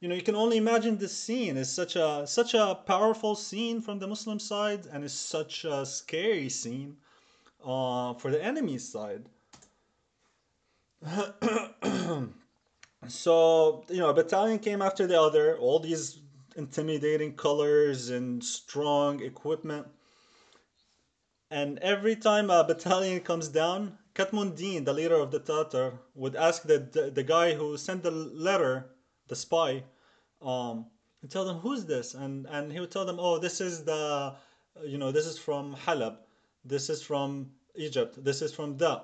you 0.00 0.08
know 0.08 0.14
you 0.14 0.22
can 0.22 0.36
only 0.36 0.56
imagine 0.56 0.96
this 0.98 1.16
scene 1.16 1.56
is 1.56 1.72
such 1.72 1.96
a 1.96 2.24
such 2.26 2.54
a 2.54 2.78
powerful 2.86 3.34
scene 3.34 3.80
from 3.80 3.98
the 3.98 4.06
Muslim 4.06 4.38
side 4.38 4.86
and 4.92 5.02
it's 5.02 5.14
such 5.14 5.64
a 5.64 5.84
scary 5.86 6.48
scene 6.48 6.96
uh, 7.64 8.14
for 8.14 8.30
the 8.30 8.42
enemy 8.42 8.78
side. 8.78 9.28
so 13.08 13.84
you 13.88 13.98
know 13.98 14.10
a 14.10 14.14
battalion 14.14 14.58
came 14.58 14.80
after 14.80 15.06
the 15.06 15.20
other 15.20 15.58
all 15.58 15.80
these 15.80 16.20
intimidating 16.56 17.34
colors 17.34 18.10
and 18.10 18.42
strong 18.42 19.22
equipment. 19.22 19.86
And 21.50 21.78
every 21.80 22.16
time 22.16 22.50
a 22.50 22.64
battalion 22.64 23.20
comes 23.20 23.48
down 23.48 23.98
katmundin 24.14 24.84
the 24.84 24.92
leader 24.92 25.16
of 25.16 25.32
the 25.32 25.40
tatar 25.40 25.98
would 26.14 26.36
ask 26.36 26.62
the, 26.62 26.78
the, 26.78 27.10
the 27.10 27.22
guy 27.22 27.52
who 27.52 27.76
sent 27.76 28.02
the 28.02 28.10
letter 28.12 28.86
the 29.26 29.34
spy 29.34 29.82
um 30.40 30.86
and 31.20 31.30
tell 31.30 31.44
them 31.44 31.58
who's 31.58 31.84
this? 31.84 32.14
And 32.14 32.46
and 32.46 32.72
he 32.72 32.80
would 32.80 32.90
tell 32.90 33.04
them 33.04 33.18
oh 33.18 33.38
this 33.38 33.60
is 33.60 33.84
the 33.84 34.34
you 34.84 34.98
know 34.98 35.10
this 35.10 35.26
is 35.26 35.38
from 35.38 35.74
halab. 35.74 36.16
This 36.64 36.90
is 36.90 37.02
from 37.02 37.50
egypt. 37.74 38.22
This 38.22 38.40
is 38.42 38.54
from 38.54 38.76
da. 38.76 39.02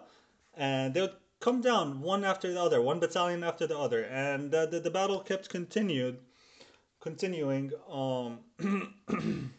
And 0.55 0.95
they 0.95 1.01
would 1.01 1.17
come 1.41 1.61
down 1.61 2.01
one 2.01 2.25
after 2.25 2.53
the 2.53 2.61
other 2.61 2.81
one 2.81 3.01
battalion 3.01 3.43
after 3.43 3.67
the 3.67 3.79
other. 3.79 4.05
And 4.05 4.51
the, 4.51 4.67
the, 4.67 4.81
the 4.81 4.91
battle 4.91 5.21
kept 5.21 5.49
continued 5.49 6.19
continuing 7.01 7.73
um 7.91 8.39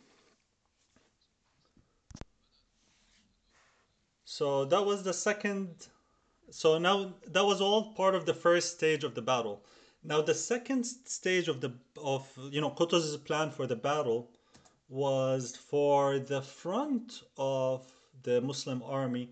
so 4.24 4.66
that 4.66 4.86
was 4.86 5.04
the 5.04 5.14
second 5.14 5.88
so 6.52 6.78
now 6.78 7.14
that 7.28 7.46
was 7.46 7.62
all 7.62 7.94
part 7.94 8.14
of 8.14 8.26
the 8.26 8.34
first 8.34 8.76
stage 8.76 9.06
of 9.06 9.16
the 9.16 9.22
battle. 9.22 9.64
Now 10.04 10.22
the 10.22 10.34
second 10.34 10.84
stage 10.84 11.48
of 11.48 11.62
the 11.62 11.72
of 11.98 12.30
you 12.52 12.60
know 12.60 12.72
Qutuz's 12.72 13.16
plan 13.18 13.52
for 13.52 13.68
the 13.68 13.76
battle 13.76 14.30
was 14.90 15.56
for 15.56 16.20
the 16.20 16.42
front 16.42 17.24
of 17.38 17.90
the 18.24 18.42
Muslim 18.42 18.84
army 18.84 19.30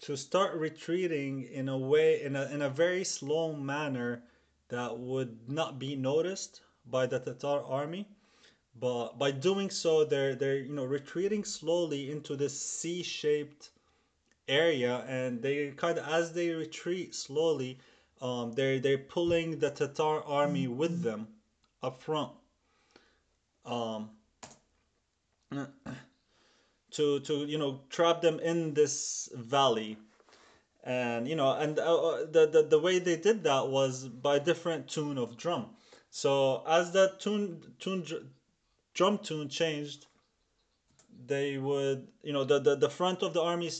to 0.00 0.16
start 0.16 0.54
retreating 0.54 1.42
in 1.42 1.68
a 1.68 1.76
way 1.76 2.22
in 2.22 2.34
a, 2.34 2.46
in 2.46 2.62
a 2.62 2.70
very 2.70 3.04
slow 3.04 3.52
manner 3.52 4.22
that 4.68 4.98
would 4.98 5.50
not 5.50 5.78
be 5.78 5.94
noticed 5.94 6.62
by 6.86 7.06
the 7.06 7.18
Tatar 7.18 7.62
army. 7.64 8.08
But 8.78 9.18
by 9.18 9.30
doing 9.30 9.70
so 9.70 10.04
they're 10.04 10.34
they're 10.34 10.58
you 10.58 10.74
know 10.74 10.84
retreating 10.84 11.44
slowly 11.44 12.10
into 12.10 12.36
this 12.36 12.58
C-shaped 12.58 13.70
area. 14.48 15.04
And 15.08 15.40
they 15.40 15.70
kind 15.70 15.98
of 15.98 16.06
as 16.08 16.32
they 16.32 16.50
retreat 16.50 17.14
slowly 17.14 17.78
um, 18.20 18.52
they're 18.52 18.78
they're 18.78 18.98
pulling 18.98 19.58
the 19.58 19.70
Tatar 19.70 20.22
army 20.24 20.66
with 20.66 21.02
them 21.02 21.28
up 21.82 22.00
front. 22.00 22.32
Um, 23.66 24.10
to 26.90 27.20
to 27.20 27.44
you 27.44 27.58
know 27.58 27.80
trap 27.90 28.20
them 28.22 28.40
in 28.40 28.74
this 28.74 29.28
valley. 29.34 29.98
And 30.84 31.28
you 31.28 31.36
know 31.36 31.52
and 31.52 31.78
uh, 31.78 31.82
uh, 31.82 32.18
the, 32.30 32.46
the 32.46 32.62
the 32.62 32.78
way 32.78 32.98
they 32.98 33.16
did 33.16 33.44
that 33.44 33.68
was 33.68 34.08
by 34.08 34.38
different 34.38 34.88
tune 34.88 35.18
of 35.18 35.36
drum 35.36 35.70
so 36.22 36.62
as 36.66 36.92
that 36.92 37.18
tune 37.18 37.60
tune 37.80 38.04
drum 38.94 39.18
tune 39.18 39.48
changed 39.48 40.06
they 41.26 41.58
would 41.58 42.06
you 42.22 42.32
know 42.32 42.44
the 42.44 42.58
the, 42.60 42.76
the 42.76 42.88
front 42.88 43.22
of 43.22 43.34
the 43.34 43.42
army 43.42 43.70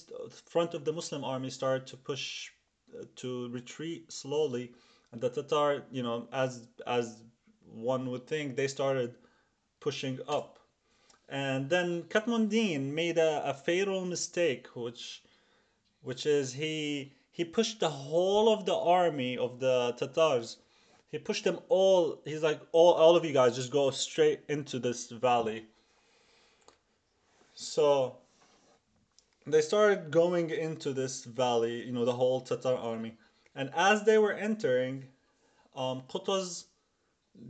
front 0.54 0.74
of 0.74 0.84
the 0.84 0.92
muslim 0.92 1.22
army 1.22 1.50
started 1.50 1.86
to 1.86 1.96
push 1.96 2.50
uh, 2.98 3.04
to 3.16 3.48
retreat 3.50 4.12
slowly. 4.12 4.72
And 5.12 5.20
the 5.20 5.30
tatar 5.30 5.84
you 5.92 6.02
know 6.02 6.28
as 6.32 6.66
as 6.86 7.22
one 7.72 8.10
would 8.10 8.26
think 8.26 8.56
they 8.56 8.68
started 8.68 9.14
pushing 9.78 10.18
up. 10.28 10.58
And 11.28 11.70
then 11.70 12.02
Katmundin 12.04 12.92
made 12.92 13.18
a, 13.18 13.48
a 13.48 13.54
fatal 13.54 14.04
mistake 14.04 14.66
which 14.74 15.22
which 16.02 16.26
is 16.26 16.52
he 16.52 17.12
he 17.30 17.44
pushed 17.44 17.78
the 17.78 17.90
whole 17.90 18.52
of 18.52 18.66
the 18.66 18.74
army 18.74 19.38
of 19.38 19.60
the 19.60 19.94
tatars 19.96 20.56
he 21.10 21.18
pushed 21.18 21.44
them 21.44 21.58
all 21.68 22.20
he's 22.24 22.42
like 22.42 22.60
all 22.72 22.94
all 22.94 23.16
of 23.16 23.24
you 23.24 23.32
guys 23.32 23.54
just 23.56 23.70
go 23.70 23.90
straight 23.90 24.40
into 24.48 24.78
this 24.78 25.10
valley 25.10 25.66
so 27.54 28.18
they 29.46 29.60
started 29.60 30.10
going 30.10 30.50
into 30.50 30.92
this 30.92 31.24
valley, 31.24 31.84
you 31.84 31.92
know, 31.92 32.04
the 32.04 32.12
whole 32.12 32.40
Tatar 32.40 32.76
army. 32.76 33.16
And 33.54 33.70
as 33.74 34.02
they 34.04 34.18
were 34.18 34.32
entering, 34.32 35.04
um, 35.76 36.02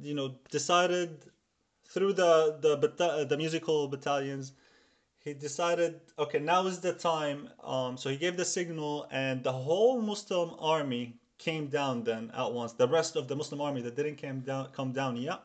you 0.03 0.15
know, 0.15 0.35
decided 0.51 1.25
through 1.89 2.15
the 2.15 2.59
the 2.61 3.27
the 3.29 3.37
musical 3.37 3.89
battalions, 3.89 4.53
he 5.19 5.33
decided, 5.33 6.01
okay, 6.19 6.39
now 6.39 6.67
is 6.67 6.81
the 6.81 6.93
time. 6.93 7.49
Um, 7.63 7.97
so 7.97 8.11
he 8.11 8.17
gave 8.17 8.37
the 8.37 8.45
signal, 8.45 9.07
and 9.11 9.43
the 9.43 9.53
whole 9.53 10.03
Muslim 10.03 10.55
army 10.59 11.17
came 11.45 11.67
down 11.69 12.05
then 12.05 12.33
at 12.35 12.53
once. 12.53 12.73
The 12.73 12.89
rest 12.89 13.17
of 13.17 13.29
the 13.29 13.37
Muslim 13.37 13.61
army 13.61 13.83
that 13.83 13.97
didn't 13.97 14.17
came 14.17 14.41
down 14.41 14.69
come 14.73 14.93
down 14.93 15.17
yet, 15.17 15.41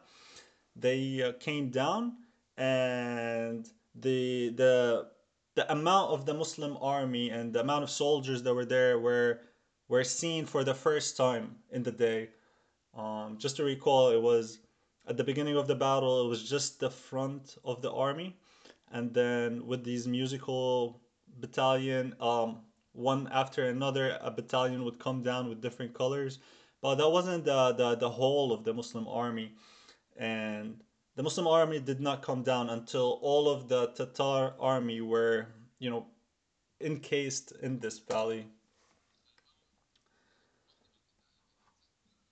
they 0.76 1.22
uh, 1.22 1.34
came 1.34 1.70
down, 1.70 2.14
and 2.58 3.68
the 3.96 4.50
the 4.62 5.08
the 5.56 5.72
amount 5.72 6.12
of 6.12 6.26
the 6.26 6.34
Muslim 6.34 6.78
army 6.82 7.30
and 7.30 7.52
the 7.54 7.60
amount 7.60 7.84
of 7.84 7.90
soldiers 7.90 8.44
that 8.44 8.54
were 8.54 8.66
there 8.66 8.98
were 8.98 9.42
were 9.90 10.06
seen 10.06 10.46
for 10.46 10.64
the 10.64 10.74
first 10.74 11.18
time 11.18 11.56
in 11.72 11.84
the 11.84 11.92
day. 11.92 12.30
Um, 12.96 13.38
just 13.38 13.58
to 13.58 13.64
recall, 13.64 14.10
it 14.10 14.22
was 14.22 14.60
at 15.08 15.18
the 15.18 15.24
beginning 15.24 15.58
of 15.58 15.68
the 15.68 15.76
battle. 15.76 16.26
It 16.26 16.30
was 16.30 16.50
just 16.50 16.80
the 16.80 16.90
front 16.90 17.58
of 17.66 17.82
the 17.82 17.92
army, 17.92 18.38
and 18.92 19.14
then 19.14 19.66
with 19.68 19.84
these 19.84 20.08
musical 20.08 21.02
battalion, 21.40 22.16
um, 22.22 22.62
one 23.00 23.30
after 23.32 23.68
another, 23.68 24.20
a 24.22 24.30
battalion 24.30 24.84
would 24.84 25.00
come 25.00 25.24
down 25.24 25.48
with 25.48 25.62
different 25.62 25.94
colors. 25.94 26.40
But 26.82 26.96
that 26.96 27.10
wasn't 27.10 27.46
the 27.46 27.74
the, 27.74 27.96
the 27.96 28.10
whole 28.10 28.52
of 28.52 28.64
the 28.64 28.74
Muslim 28.74 29.08
army, 29.08 29.54
and 30.18 30.82
the 31.16 31.24
Muslim 31.24 31.48
army 31.48 31.80
did 31.80 32.00
not 32.00 32.22
come 32.22 32.44
down 32.44 32.70
until 32.70 33.20
all 33.22 33.50
of 33.50 33.68
the 33.68 33.88
Tatar 33.88 34.54
army 34.60 35.02
were, 35.02 35.48
you 35.80 35.90
know, 35.90 36.06
encased 36.80 37.52
in 37.62 37.80
this 37.80 38.00
valley. 38.00 38.48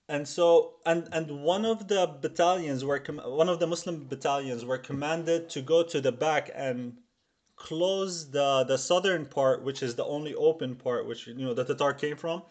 And 0.08 0.26
so, 0.26 0.76
and 0.86 1.08
and 1.12 1.42
one 1.42 1.66
of 1.66 1.88
the 1.88 2.06
battalions 2.20 2.84
were 2.84 3.02
one 3.26 3.48
of 3.50 3.58
the 3.58 3.66
Muslim 3.66 4.04
battalions 4.04 4.64
were 4.64 4.78
commanded 4.78 5.50
to 5.50 5.60
go 5.60 5.82
to 5.82 6.00
the 6.00 6.12
back 6.12 6.50
and 6.54 6.96
close 7.58 8.30
the 8.30 8.64
the 8.64 8.78
southern 8.78 9.26
part, 9.26 9.62
which 9.62 9.82
is 9.82 9.94
the 9.96 10.04
only 10.04 10.34
open 10.34 10.76
part, 10.76 11.06
which 11.06 11.26
you 11.26 11.34
know 11.34 11.54
the 11.54 11.64
Tatar 11.64 11.92
came 11.92 12.16
from. 12.16 12.42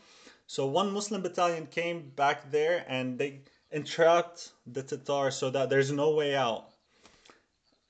So 0.47 0.65
one 0.65 0.91
Muslim 0.91 1.21
battalion 1.21 1.67
came 1.67 2.09
back 2.15 2.51
there, 2.51 2.85
and 2.87 3.17
they 3.17 3.41
entrapped 3.71 4.51
the 4.65 4.83
Tatar 4.83 5.31
so 5.31 5.49
that 5.49 5.69
there's 5.69 5.91
no 5.91 6.11
way 6.11 6.35
out. 6.35 6.69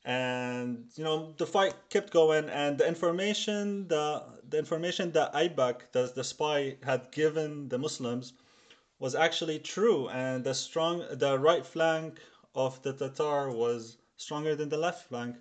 And 0.06 0.86
you 0.96 1.04
know 1.04 1.34
the 1.38 1.46
fight 1.46 1.76
kept 1.90 2.14
going, 2.14 2.50
and 2.50 2.78
the 2.78 2.88
information 2.88 3.88
the 3.88 4.24
the 4.50 4.58
information 4.58 5.12
that 5.12 5.34
Aybak, 5.34 5.92
the, 5.92 6.12
the 6.16 6.24
spy, 6.24 6.78
had 6.84 7.12
given 7.12 7.68
the 7.68 7.78
Muslims 7.78 8.34
was 9.00 9.16
actually 9.16 9.60
true, 9.60 10.08
and 10.10 10.44
the 10.44 10.54
strong 10.54 11.04
the 11.12 11.38
right 11.38 11.66
flank 11.66 12.20
of 12.56 12.82
the 12.84 12.94
Tatar 12.94 13.52
was 13.52 13.98
stronger 14.18 14.56
than 14.56 14.70
the 14.70 14.78
left 14.78 15.08
flank. 15.10 15.36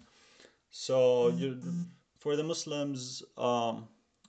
So 0.79 1.29
you, 1.29 1.59
for 2.19 2.37
the 2.37 2.45
Muslims, 2.45 3.23
um, 3.39 3.89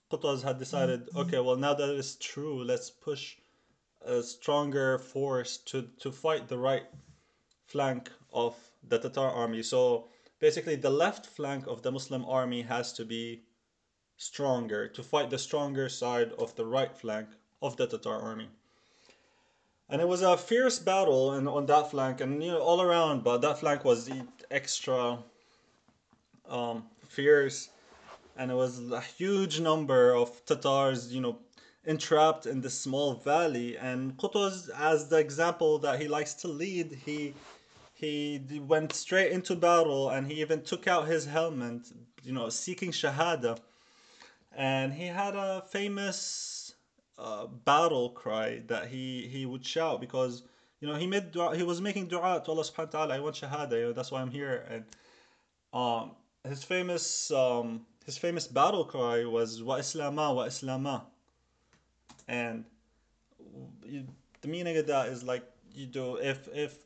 Qutuz 0.10 0.42
had 0.44 0.58
decided, 0.60 1.10
okay, 1.16 1.40
well 1.40 1.58
now 1.58 1.74
that 1.74 1.90
it's 1.90 2.16
true, 2.16 2.64
let's 2.64 2.90
push 2.90 3.36
a 4.06 4.24
stronger 4.24 4.98
force 4.98 5.58
to, 5.70 5.90
to 6.00 6.12
fight 6.12 6.48
the 6.48 6.58
right 6.58 6.86
flank 7.66 8.10
of 8.32 8.56
the 8.88 8.98
Tatar 8.98 9.28
army. 9.30 9.62
So 9.62 10.08
basically, 10.40 10.76
the 10.78 10.90
left 10.90 11.26
flank 11.26 11.68
of 11.68 11.82
the 11.82 11.92
Muslim 11.92 12.24
army 12.26 12.62
has 12.62 12.94
to 12.94 13.04
be 13.04 13.44
stronger 14.16 14.88
to 14.88 15.04
fight 15.04 15.30
the 15.30 15.38
stronger 15.38 15.90
side 15.90 16.32
of 16.40 16.56
the 16.56 16.66
right 16.66 16.96
flank 16.96 17.28
of 17.62 17.76
the 17.76 17.88
Tatar 17.88 18.20
army. 18.22 18.48
and 19.90 20.02
it 20.02 20.08
was 20.08 20.22
a 20.22 20.38
fierce 20.38 20.80
battle 20.80 21.32
and 21.34 21.48
on 21.48 21.66
that 21.66 21.92
flank 21.92 22.22
and 22.22 22.44
you 22.44 22.52
know 22.52 22.62
all 22.62 22.82
around 22.82 23.24
but 23.24 23.40
that 23.42 23.60
flank 23.60 23.84
was 23.86 24.10
e- 24.10 24.24
extra 24.52 25.20
um, 26.50 26.84
fierce 27.08 27.70
and 28.38 28.52
it 28.52 28.54
was 28.54 28.92
a 28.92 29.02
huge 29.02 29.60
number 29.60 30.14
of 30.16 30.46
tatars 30.46 31.14
you 31.14 31.22
know 31.22 31.38
entrapped 31.86 32.46
in 32.46 32.62
this 32.62 32.78
small 32.80 33.14
valley. 33.14 33.78
And 33.78 34.16
Qutuz 34.18 34.70
as 34.78 35.08
the 35.08 35.18
example 35.18 35.80
that 35.80 36.00
he 36.00 36.08
likes 36.08 36.34
to 36.36 36.48
lead 36.48 36.92
he 37.06 37.34
he 37.94 38.40
went 38.68 38.94
straight 38.94 39.32
into 39.32 39.56
battle 39.56 40.10
and 40.10 40.28
he 40.28 40.42
even 40.42 40.62
took 40.62 40.88
out 40.88 41.08
his 41.08 41.26
helmet 41.26 41.82
you 42.24 42.34
know 42.34 42.50
seeking 42.50 42.92
shahada. 42.92 43.58
And 44.56 44.94
he 44.94 45.06
had 45.06 45.36
a 45.36 45.64
famous 45.70 46.74
uh, 47.18 47.48
battle 47.48 48.10
cry 48.12 48.62
that 48.68 48.88
he 48.88 49.28
he 49.28 49.46
would 49.46 49.66
shout 49.66 50.00
because 50.00 50.44
you 50.80 50.88
know 50.88 50.96
he 50.96 51.08
made 51.08 51.32
dua, 51.32 51.56
he 51.56 51.64
was 51.64 51.82
making 51.82 52.08
dua 52.08 52.42
to 52.46 52.52
Allah 52.52 52.64
subhanahu 52.64 52.94
wa 52.94 53.00
ta'ala 53.00 53.16
I 53.16 53.20
want 53.20 53.36
shahada 53.36 53.72
you 53.72 53.86
know, 53.88 53.94
that's 53.94 54.12
why 54.12 54.22
I'm 54.22 54.32
here. 54.32 54.66
And 54.70 54.84
um 55.74 56.12
his 56.48 56.64
famous 56.64 57.32
um 57.32 57.86
his 58.06 58.18
famous 58.18 58.48
battle 58.48 58.86
cry 58.86 59.26
was 59.26 59.62
wa 59.62 59.78
islama 59.78 60.34
wa 60.36 60.46
islama. 60.46 61.02
And 62.28 62.66
you, 63.86 64.06
the 64.42 64.48
meaning 64.48 64.78
of 64.78 64.88
that 64.88 65.10
is 65.10 65.24
like 65.24 65.44
you 65.74 65.86
do 65.86 66.16
if 66.16 66.48
if 66.54 66.78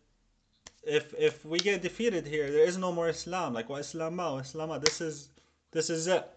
if 0.83 1.13
if 1.13 1.45
we 1.45 1.59
get 1.59 1.81
defeated 1.81 2.25
here 2.25 2.51
there 2.51 2.65
is 2.65 2.77
no 2.77 2.91
more 2.91 3.09
Islam. 3.09 3.53
Like 3.53 3.69
wa 3.69 3.77
islama 3.77 4.33
wa 4.33 4.41
islama 4.41 4.83
this 4.83 4.99
is 4.99 5.29
this 5.71 5.89
is 5.89 6.07
it. 6.07 6.27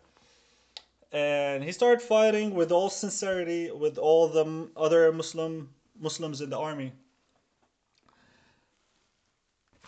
And 1.13 1.63
he 1.63 1.73
started 1.73 2.03
fighting 2.03 2.55
with 2.55 2.73
all 2.73 2.91
sincerity 2.91 3.71
with 3.71 3.99
all 3.99 4.29
the 4.29 4.69
other 4.77 5.13
Muslim 5.13 5.71
Muslims 5.99 6.41
in 6.41 6.51
the 6.51 6.59
army. 6.59 6.93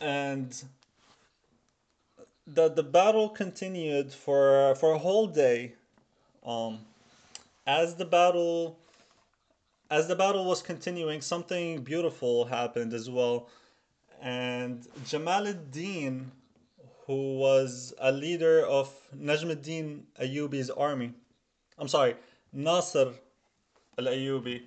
And 0.01 0.55
the 2.47 2.69
the 2.69 2.83
battle 2.83 3.29
continued 3.29 4.13
for 4.13 4.75
for 4.77 4.93
a 4.93 4.99
whole 4.99 5.27
day. 5.27 5.75
Um, 6.45 6.79
as 7.67 7.97
the 7.97 8.05
battle 8.05 8.79
as 9.91 10.09
the 10.09 10.17
battle 10.17 10.45
was 10.45 10.63
continuing, 10.63 11.21
something 11.21 11.83
beautiful 11.83 12.45
happened 12.45 12.93
as 12.93 13.11
well. 13.11 13.49
And 14.21 14.87
Jamal 15.05 15.47
ad-Din, 15.47 16.31
who 17.07 17.37
was 17.37 17.95
a 18.01 18.11
leader 18.11 18.65
of 18.67 18.91
Najm 19.17 19.51
ad-Din 19.51 20.05
Ayyubi's 20.21 20.71
army, 20.71 21.13
I'm 21.79 21.89
sorry, 21.89 22.17
Nasr 22.53 23.13
al-Ayyubi, 23.99 24.63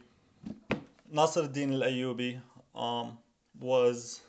Nasr 1.11 1.43
ad-Din 1.43 1.73
al-Ayyubi, 1.73 2.39
um, 2.75 3.17
was 3.59 4.21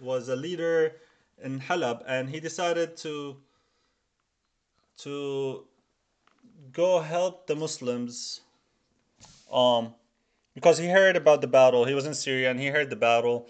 was 0.00 0.28
a 0.28 0.36
leader 0.36 0.94
in 1.42 1.60
Halab, 1.60 2.02
and 2.06 2.28
he 2.28 2.40
decided 2.40 2.96
to 2.98 3.36
to 4.98 5.64
go 6.72 7.00
help 7.00 7.46
the 7.46 7.56
Muslims, 7.56 8.40
um, 9.50 9.94
because 10.54 10.76
he 10.78 10.86
heard 10.88 11.16
about 11.16 11.40
the 11.40 11.46
battle. 11.46 11.84
He 11.84 11.94
was 11.94 12.06
in 12.06 12.14
Syria, 12.14 12.50
and 12.50 12.60
he 12.60 12.66
heard 12.66 12.90
the 12.90 12.96
battle. 12.96 13.48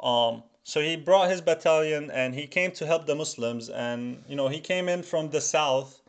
Um, 0.00 0.42
so 0.62 0.80
he 0.80 0.96
brought 0.96 1.30
his 1.30 1.40
battalion, 1.40 2.10
and 2.10 2.34
he 2.34 2.46
came 2.46 2.70
to 2.72 2.86
help 2.86 3.06
the 3.06 3.14
Muslims. 3.14 3.68
And 3.68 4.22
you 4.28 4.36
know, 4.36 4.48
he 4.48 4.60
came 4.60 4.88
in 4.88 5.02
from 5.02 5.30
the 5.30 5.40
south, 5.40 6.00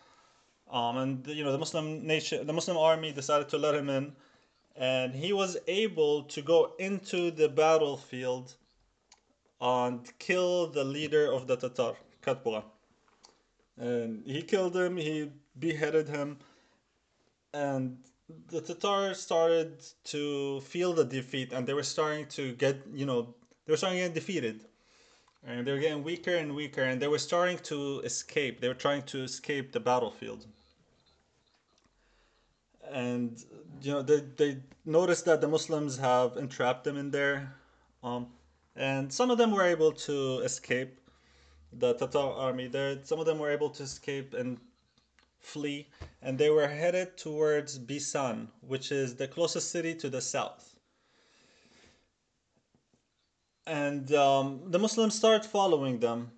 um, 0.72 0.98
and 0.98 1.28
you 1.28 1.44
know, 1.44 1.52
the 1.52 1.58
Muslim 1.58 2.06
nation, 2.06 2.46
the 2.46 2.54
Muslim 2.54 2.78
army 2.78 3.12
decided 3.12 3.50
to 3.50 3.58
let 3.58 3.76
him 3.76 3.90
in, 3.90 4.16
and 4.76 5.14
he 5.14 5.34
was 5.34 5.58
able 5.68 6.24
to 6.24 6.42
go 6.42 6.74
into 6.78 7.32
the 7.32 7.50
battlefield 7.50 8.54
and 9.60 10.12
kill 10.20 10.68
the 10.68 10.84
leader 10.84 11.32
of 11.32 11.48
the 11.48 11.56
Tatar, 11.56 11.96
Katbugha. 12.22 12.64
And 13.78 14.24
he 14.26 14.42
killed 14.42 14.76
him, 14.76 14.98
he 14.98 15.32
beheaded 15.60 16.08
him, 16.08 16.38
and 17.54 17.98
the 18.48 18.62
Tatars 18.62 19.20
started 19.20 19.84
to 20.06 20.60
feel 20.62 20.94
the 20.94 21.06
defeat 21.06 21.54
and 21.54 21.66
they 21.66 21.74
were 21.74 21.84
starting 21.84 22.26
to 22.28 22.54
get, 22.54 22.78
you 22.94 23.06
know, 23.06 23.34
they 23.66 23.74
were 23.74 23.78
starting 23.78 24.00
to 24.00 24.06
get 24.06 24.14
defeated. 24.14 24.66
And 25.46 25.66
they 25.66 25.72
were 25.72 25.80
getting 25.80 26.04
weaker 26.04 26.36
and 26.36 26.54
weaker 26.56 26.84
and 26.84 27.02
they 27.02 27.08
were 27.08 27.20
starting 27.20 27.58
to 27.60 28.02
escape. 28.04 28.60
They 28.60 28.68
were 28.68 28.74
trying 28.74 29.04
to 29.04 29.24
escape 29.24 29.72
the 29.72 29.80
battlefield. 29.80 30.46
And, 32.92 33.42
you 33.82 33.94
know, 33.94 34.02
they, 34.02 34.22
they 34.36 34.58
noticed 34.86 35.26
that 35.26 35.42
the 35.42 35.48
Muslims 35.48 35.98
have 35.98 36.38
entrapped 36.38 36.84
them 36.84 36.98
in 36.98 37.12
there. 37.12 37.54
Um, 38.04 38.28
and 38.78 39.12
some 39.12 39.32
of 39.32 39.38
them 39.38 39.52
were 39.52 39.64
able 39.64 39.92
to 39.92 40.40
escape 40.40 41.00
the 41.74 41.94
Tatar 41.94 42.32
army. 42.32 42.68
There, 42.68 43.00
some 43.04 43.20
of 43.20 43.26
them 43.26 43.40
were 43.40 43.52
able 43.52 43.70
to 43.72 43.84
escape 43.84 44.34
and 44.34 44.58
flee, 45.40 45.88
and 46.22 46.38
they 46.38 46.50
were 46.50 46.68
headed 46.68 47.18
towards 47.18 47.78
Bisan, 47.78 48.50
which 48.62 48.92
is 48.92 49.16
the 49.16 49.28
closest 49.28 49.72
city 49.72 49.96
to 49.96 50.10
the 50.10 50.22
south. 50.22 50.76
And 53.66 54.14
um, 54.14 54.62
the 54.68 54.80
Muslims 54.80 55.16
started 55.16 55.46
following 55.46 56.00
them, 56.00 56.32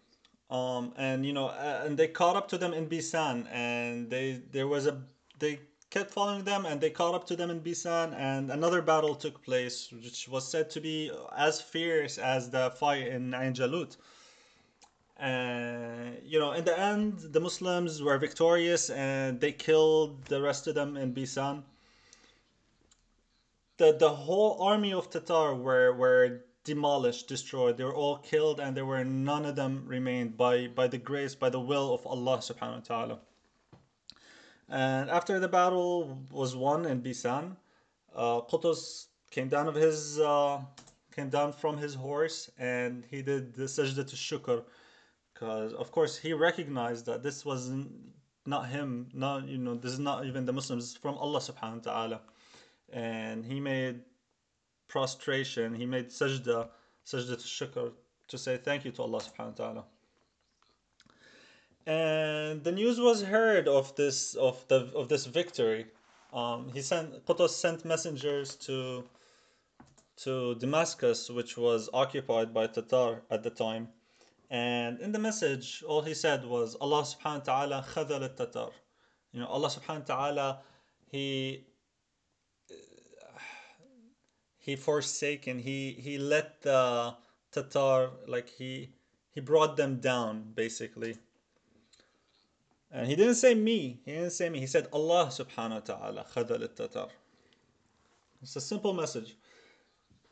um, 0.49 0.93
and 0.97 1.25
you 1.25 1.33
know, 1.33 1.49
and 1.49 1.97
they 1.97 2.07
caught 2.07 2.35
up 2.35 2.47
to 2.49 2.57
them 2.57 2.73
in 2.73 2.87
Bisan, 2.87 3.47
and 3.51 4.09
they 4.09 4.41
there 4.51 4.67
was 4.67 4.87
a 4.87 4.99
they 5.37 5.59
kept 5.89 6.11
following 6.11 6.43
them, 6.43 6.65
and 6.65 6.79
they 6.79 6.89
caught 6.91 7.15
up 7.15 7.25
to 7.27 7.35
them 7.35 7.49
in 7.49 7.59
Bisan, 7.59 8.13
and 8.13 8.51
another 8.51 8.81
battle 8.81 9.15
took 9.15 9.43
place, 9.43 9.91
which 9.91 10.27
was 10.27 10.47
said 10.47 10.69
to 10.71 10.81
be 10.81 11.11
as 11.35 11.61
fierce 11.61 12.17
as 12.17 12.49
the 12.51 12.71
fight 12.71 13.07
in 13.07 13.33
Ain 13.33 13.53
Jalut. 13.53 13.97
And 15.17 16.21
you 16.23 16.39
know, 16.39 16.51
in 16.51 16.63
the 16.63 16.79
end, 16.79 17.19
the 17.33 17.39
Muslims 17.39 18.01
were 18.01 18.17
victorious, 18.17 18.89
and 18.89 19.41
they 19.41 19.51
killed 19.51 20.25
the 20.25 20.41
rest 20.41 20.67
of 20.67 20.75
them 20.75 20.95
in 20.95 21.11
Bisan. 21.11 21.63
the 23.77 23.91
The 23.93 24.09
whole 24.09 24.61
army 24.61 24.93
of 24.93 25.09
Tatar 25.09 25.55
were 25.55 25.91
were 25.93 26.45
demolished, 26.63 27.27
destroyed. 27.27 27.77
They 27.77 27.83
were 27.83 27.95
all 27.95 28.17
killed, 28.17 28.59
and 28.59 28.77
there 28.77 28.85
were 28.85 29.03
none 29.03 29.45
of 29.45 29.55
them 29.55 29.85
remained 29.87 30.37
by 30.37 30.67
by 30.67 30.87
the 30.87 30.99
grace, 30.99 31.35
by 31.35 31.49
the 31.49 31.59
will 31.59 31.93
of 31.93 32.05
Allah 32.05 32.37
Subhanahu 32.37 32.89
wa 32.89 32.95
Taala. 32.95 33.19
And 34.69 35.09
after 35.09 35.39
the 35.39 35.47
battle 35.47 36.19
was 36.31 36.55
won 36.55 36.85
in 36.85 37.01
Bisan, 37.01 37.57
uh, 38.15 38.41
Qutuz 38.41 39.07
came 39.31 39.49
down 39.49 39.67
of 39.67 39.75
his 39.75 40.19
uh, 40.19 40.61
came 41.15 41.29
down 41.29 41.53
from 41.53 41.77
his 41.77 41.93
horse 41.95 42.49
and 42.57 43.03
he 43.09 43.21
did 43.21 43.53
the 43.55 43.63
sajda 43.63 44.07
to 44.07 44.15
shukr. 44.15 44.63
Because 45.33 45.73
of 45.73 45.91
course 45.91 46.17
he 46.17 46.33
recognized 46.33 47.05
that 47.07 47.23
this 47.23 47.45
was 47.45 47.71
not 48.45 48.67
him, 48.67 49.07
not 49.13 49.47
you 49.47 49.57
know 49.57 49.75
this 49.75 49.93
is 49.93 49.99
not 49.99 50.25
even 50.25 50.45
the 50.45 50.53
Muslims, 50.53 50.95
from 50.95 51.15
Allah 51.15 51.39
Subhanahu 51.39 51.85
wa 51.85 51.91
Taala, 51.91 52.19
and 52.91 53.45
he 53.45 53.59
made 53.59 54.01
prostration, 54.87 55.73
he 55.73 55.85
made 55.85 56.09
sajda, 56.09 56.67
sajda 57.05 57.35
to 57.43 57.47
shukr 57.57 57.91
to 58.27 58.37
say 58.37 58.57
thank 58.57 58.85
you 58.85 58.91
to 58.91 59.01
Allah 59.01 59.19
Subhanahu 59.19 59.59
wa 59.59 59.65
Taala. 59.65 59.83
And 61.85 62.28
the 62.55 62.71
news 62.71 62.99
was 62.99 63.21
heard 63.23 63.67
of 63.67 63.95
this 63.95 64.35
of 64.35 64.67
the 64.67 64.91
of 64.95 65.09
this 65.09 65.25
victory. 65.25 65.87
Um, 66.31 66.69
he 66.73 66.81
sent 66.81 67.25
Qutuz 67.25 67.49
sent 67.49 67.85
messengers 67.85 68.55
to 68.67 69.03
to 70.23 70.55
Damascus, 70.55 71.29
which 71.29 71.57
was 71.57 71.89
occupied 71.93 72.53
by 72.53 72.67
Tatar 72.67 73.21
at 73.31 73.43
the 73.43 73.49
time. 73.49 73.89
And 74.49 74.99
in 74.99 75.11
the 75.11 75.19
message, 75.19 75.83
all 75.87 76.01
he 76.01 76.13
said 76.13 76.43
was 76.43 76.75
Allah 76.81 77.03
subhanahu 77.03 77.47
wa 77.47 77.53
ta'ala 77.53 77.85
khadal 77.93 78.23
al 78.23 78.29
Tatar. 78.29 78.71
You 79.31 79.41
know, 79.41 79.47
Allah 79.47 79.69
subhanahu 79.69 80.09
wa 80.09 80.15
ta'ala, 80.15 80.59
he 81.11 81.65
he 84.57 84.75
forsaken, 84.75 85.59
he 85.59 85.93
he 85.93 86.17
let 86.17 86.61
the 86.61 87.15
Tatar 87.51 88.11
like 88.27 88.49
he 88.49 88.89
he 89.31 89.39
brought 89.41 89.77
them 89.77 89.99
down 89.99 90.51
basically. 90.53 91.17
And 92.91 93.07
he 93.07 93.15
didn't 93.15 93.35
say 93.35 93.53
me. 93.53 93.99
He 94.03 94.11
didn't 94.13 94.31
say 94.31 94.49
me. 94.49 94.59
He 94.59 94.67
said 94.67 94.87
Allah 94.91 95.27
subhanahu 95.27 95.69
wa 95.69 95.79
ta'ala 95.79 96.25
khadal 96.33 96.61
al-tatar. 96.61 97.09
It's 98.41 98.55
a 98.55 98.61
simple 98.61 98.93
message. 98.93 99.35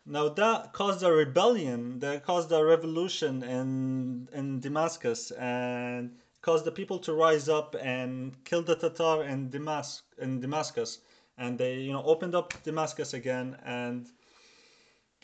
Now 0.05 0.29
that 0.29 0.73
caused 0.73 1.03
a 1.03 1.11
rebellion, 1.11 1.99
that 1.99 2.23
caused 2.23 2.51
a 2.51 2.63
revolution 2.63 3.43
in 3.43 4.29
in 4.33 4.59
Damascus 4.59 5.31
and 5.31 6.15
caused 6.41 6.65
the 6.65 6.71
people 6.71 6.97
to 6.99 7.13
rise 7.13 7.49
up 7.49 7.75
and 7.79 8.41
kill 8.45 8.63
the 8.63 8.75
Tatar 8.75 9.23
in 9.23 9.49
Damascus 9.49 10.03
in 10.17 10.39
Damascus. 10.39 10.99
And 11.37 11.59
they, 11.59 11.75
you 11.75 11.91
know, 11.91 12.03
opened 12.03 12.33
up 12.33 12.53
Damascus 12.63 13.13
again 13.13 13.57
and 13.65 14.07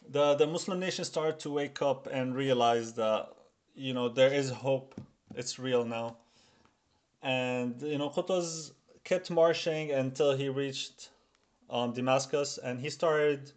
the 0.07 0.35
the 0.35 0.45
Muslim 0.45 0.79
nation 0.79 1.05
started 1.05 1.39
to 1.39 1.49
wake 1.49 1.81
up 1.81 2.07
and 2.11 2.35
realize 2.35 2.93
that, 2.93 3.29
you 3.73 3.93
know, 3.93 4.09
there 4.09 4.33
is 4.33 4.51
hope. 4.51 4.93
It's 5.33 5.57
real 5.57 5.85
now 5.85 6.17
and 7.23 7.81
you 7.81 7.97
know 7.97 8.09
Qutuz 8.09 8.71
kept 9.03 9.31
marching 9.31 9.91
until 9.91 10.33
he 10.35 10.49
reached 10.49 11.09
um, 11.69 11.93
Damascus, 11.93 12.57
and 12.57 12.79
he 12.79 12.89
started 12.89 13.51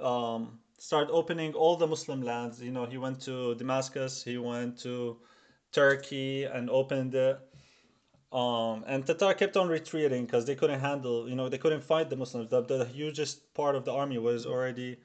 um, 0.00 0.58
started 0.78 1.10
opening 1.12 1.54
all 1.54 1.76
the 1.76 1.86
Muslim 1.86 2.22
lands. 2.22 2.60
You 2.60 2.70
know, 2.70 2.84
he 2.86 2.98
went 2.98 3.20
to 3.22 3.54
Damascus, 3.54 4.22
he 4.22 4.38
went 4.38 4.78
to 4.80 5.18
Turkey 5.72 6.44
and 6.44 6.68
opened 6.70 7.14
it. 7.14 7.40
Um, 8.32 8.84
and 8.86 9.06
Tatar 9.06 9.34
kept 9.34 9.56
on 9.56 9.68
retreating 9.68 10.26
because 10.26 10.44
they 10.44 10.54
couldn't 10.56 10.80
handle, 10.80 11.28
you 11.28 11.34
know, 11.34 11.48
they 11.48 11.58
couldn't 11.58 11.82
fight 11.82 12.10
the 12.10 12.16
Muslims. 12.16 12.50
The, 12.50 12.62
the 12.62 12.84
hugest 12.84 13.54
part 13.54 13.76
of 13.76 13.84
the 13.84 13.92
army 13.92 14.18
was 14.18 14.44
already 14.44 14.98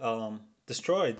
um, 0.00 0.42
destroyed. 0.66 1.16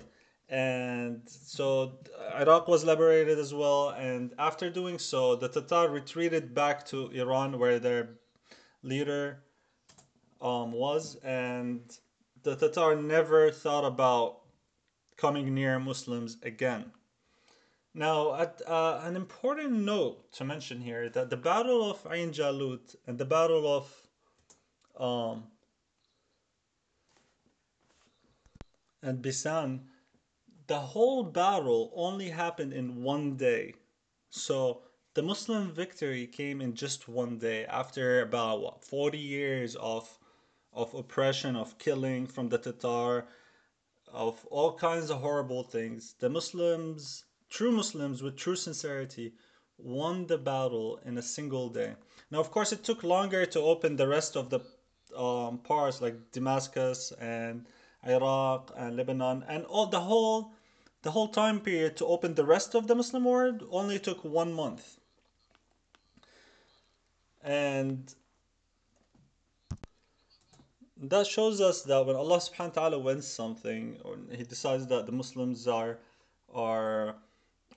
And 0.51 1.21
so 1.25 1.99
Iraq 2.35 2.67
was 2.67 2.83
liberated 2.83 3.39
as 3.39 3.53
well. 3.53 3.89
And 3.89 4.33
after 4.37 4.69
doing 4.69 4.99
so, 4.99 5.35
the 5.37 5.47
Tatar 5.47 5.89
retreated 5.89 6.53
back 6.53 6.85
to 6.87 7.07
Iran 7.11 7.57
where 7.57 7.79
their 7.79 8.09
leader 8.83 9.43
um, 10.41 10.73
was. 10.73 11.15
And 11.23 11.81
the 12.43 12.57
Tatar 12.57 12.95
never 13.01 13.49
thought 13.49 13.85
about 13.85 14.39
coming 15.15 15.53
near 15.53 15.79
Muslims 15.79 16.37
again. 16.43 16.91
Now, 17.93 18.35
at, 18.35 18.61
uh, 18.67 19.01
an 19.03 19.15
important 19.15 19.71
note 19.71 20.33
to 20.33 20.43
mention 20.43 20.81
here 20.81 21.09
that 21.09 21.29
the 21.29 21.37
Battle 21.37 21.91
of 21.91 22.05
Ain 22.11 22.31
Jalut 22.31 22.95
and 23.07 23.17
the 23.17 23.25
Battle 23.25 23.67
of 23.67 24.07
um, 24.97 25.43
and 29.03 29.21
Bisan, 29.21 29.81
the 30.67 30.79
whole 30.79 31.23
battle 31.23 31.91
only 31.95 32.29
happened 32.29 32.73
in 32.73 33.03
one 33.03 33.35
day. 33.35 33.73
So 34.29 34.83
the 35.13 35.21
Muslim 35.21 35.71
victory 35.71 36.27
came 36.27 36.61
in 36.61 36.75
just 36.75 37.07
one 37.07 37.37
day 37.37 37.65
after 37.65 38.21
about 38.21 38.61
what 38.61 38.83
40 38.83 39.17
years 39.17 39.75
of 39.75 40.17
of 40.73 40.93
oppression, 40.93 41.57
of 41.57 41.77
killing 41.77 42.25
from 42.25 42.47
the 42.47 42.57
Tatar, 42.57 43.27
of 44.07 44.45
all 44.45 44.73
kinds 44.77 45.09
of 45.09 45.19
horrible 45.19 45.63
things. 45.63 46.15
The 46.19 46.29
Muslims, 46.29 47.25
true 47.49 47.71
Muslims 47.71 48.23
with 48.23 48.37
true 48.37 48.55
sincerity, 48.55 49.33
won 49.77 50.27
the 50.27 50.37
battle 50.37 50.99
in 51.03 51.17
a 51.17 51.21
single 51.21 51.67
day. 51.67 51.95
Now, 52.29 52.39
of 52.39 52.51
course, 52.51 52.71
it 52.71 52.85
took 52.85 53.03
longer 53.03 53.45
to 53.47 53.59
open 53.59 53.97
the 53.97 54.07
rest 54.07 54.37
of 54.37 54.49
the 54.49 54.61
um, 55.17 55.57
parts 55.57 55.99
like 55.99 56.31
Damascus 56.31 57.11
and 57.19 57.67
Iraq 58.07 58.71
and 58.75 58.97
Lebanon 58.97 59.43
and 59.47 59.65
all 59.65 59.87
the 59.87 59.99
whole 59.99 60.51
the 61.03 61.11
whole 61.11 61.27
time 61.27 61.59
period 61.59 61.97
to 61.97 62.05
open 62.05 62.35
the 62.35 62.45
rest 62.45 62.75
of 62.75 62.87
the 62.87 62.95
Muslim 62.95 63.23
world 63.25 63.63
only 63.71 63.97
took 63.97 64.23
one 64.23 64.53
month. 64.53 64.99
And 67.43 68.13
that 70.97 71.25
shows 71.25 71.59
us 71.59 71.81
that 71.83 72.05
when 72.05 72.15
Allah 72.15 72.37
subhanahu 72.37 72.75
wa 72.75 72.81
ta'ala 72.81 72.99
wins 72.99 73.27
something 73.27 73.97
or 74.03 74.17
he 74.31 74.43
decides 74.43 74.85
that 74.87 75.07
the 75.07 75.11
Muslims 75.11 75.67
are 75.67 75.97
are 76.53 77.15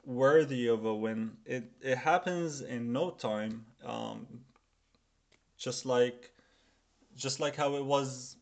worthy 0.05 0.67
of 0.67 0.85
a 0.85 0.95
win, 0.95 1.37
it, 1.47 1.65
it 1.81 1.97
happens 1.97 2.61
in 2.61 2.93
no 2.93 3.11
time. 3.11 3.65
Um, 3.85 4.27
just 5.57 5.87
like 5.87 6.31
just 7.17 7.41
like 7.41 7.57
how 7.57 7.77
it 7.77 7.85
was 7.85 8.37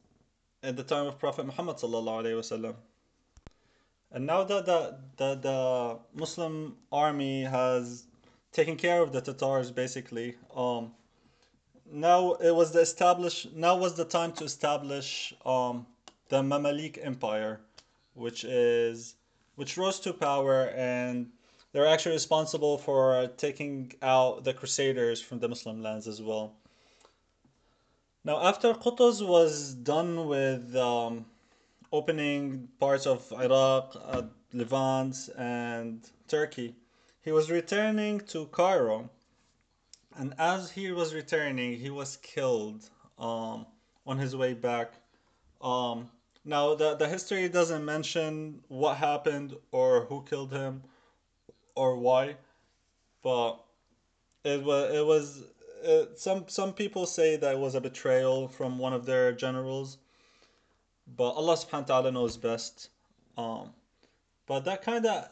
at 0.63 0.77
the 0.77 0.83
time 0.83 1.07
of 1.07 1.19
Prophet 1.19 1.45
Muhammad 1.47 1.77
sallallahu. 1.77 2.75
And 4.13 4.27
now 4.27 4.45
that 4.45 4.67
the, 4.67 4.99
the, 5.17 5.35
the 5.35 5.99
Muslim 6.15 6.77
army 6.93 7.45
has 7.45 8.05
taken 8.53 8.77
care 8.77 9.03
of 9.03 9.13
the 9.13 9.21
Tatars 9.21 9.71
basically, 9.71 10.37
um, 10.55 10.93
now 11.91 12.33
it 12.35 12.55
was 12.55 12.73
the 12.73 12.81
establish 12.81 13.47
now 13.55 13.77
was 13.77 13.95
the 13.95 14.05
time 14.05 14.33
to 14.33 14.45
establish 14.45 15.35
um, 15.45 15.87
the 16.29 16.43
Mamalik 16.43 16.99
Empire, 17.03 17.61
which 18.15 18.45
is 18.45 19.17
which 19.57 19.77
rose 19.77 20.01
to 20.01 20.13
power 20.13 20.71
and 20.77 21.31
they're 21.73 21.87
actually 21.87 22.13
responsible 22.13 22.79
for 22.79 23.29
taking 23.37 23.93
out 24.03 24.45
the 24.45 24.53
Crusaders 24.53 25.21
from 25.21 25.39
the 25.39 25.49
Muslim 25.49 25.83
lands 25.83 26.07
as 26.07 26.21
well. 26.21 26.55
Now, 28.25 28.41
after 28.43 28.73
Qutuz 28.75 29.27
was 29.27 29.75
done 29.75 30.27
with 30.27 30.77
um, 30.77 31.27
opening 31.93 32.69
parts 32.79 33.07
of 33.07 33.31
Iraq, 33.33 33.97
uh, 33.97 34.23
Levant, 34.53 35.17
and 35.37 36.09
Turkey, 36.29 36.77
he 37.23 37.33
was 37.33 37.51
returning 37.51 38.21
to 38.21 38.47
Cairo 38.47 39.11
and 40.17 40.35
as 40.39 40.71
he 40.71 40.93
was 40.93 41.15
returning, 41.15 41.79
he 41.79 41.91
was 41.91 42.17
killed 42.19 42.89
um, 43.19 43.67
on 44.07 44.19
his 44.19 44.37
way 44.37 44.55
back. 44.55 44.93
Um, 45.61 46.11
now, 46.45 46.75
the, 46.75 46.95
the 46.97 47.09
history 47.09 47.49
doesn't 47.49 47.85
mention 47.85 48.61
what 48.69 48.97
happened 48.97 49.57
or 49.71 50.05
who 50.07 50.23
killed 50.29 50.53
him 50.53 50.83
or 51.75 51.97
why, 51.97 52.37
but 53.23 53.65
it 54.45 54.63
was 54.63 54.95
it 54.95 55.07
was 55.07 55.45
it, 55.83 56.19
some 56.19 56.45
some 56.49 56.73
people 56.73 57.07
say 57.07 57.37
that 57.37 57.55
it 57.55 57.59
was 57.59 57.75
a 57.75 57.81
betrayal 57.81 58.49
from 58.49 58.79
one 58.79 58.93
of 58.93 59.07
their 59.07 59.33
generals, 59.33 59.99
but 61.17 61.31
Allah 61.31 61.57
Subhanahu 61.57 61.89
wa 61.89 62.01
Taala 62.03 62.13
knows 62.13 62.37
best. 62.37 62.91
Um, 63.37 63.71
but 64.47 64.65
that 64.65 64.83
kind 64.83 65.07
of 65.07 65.29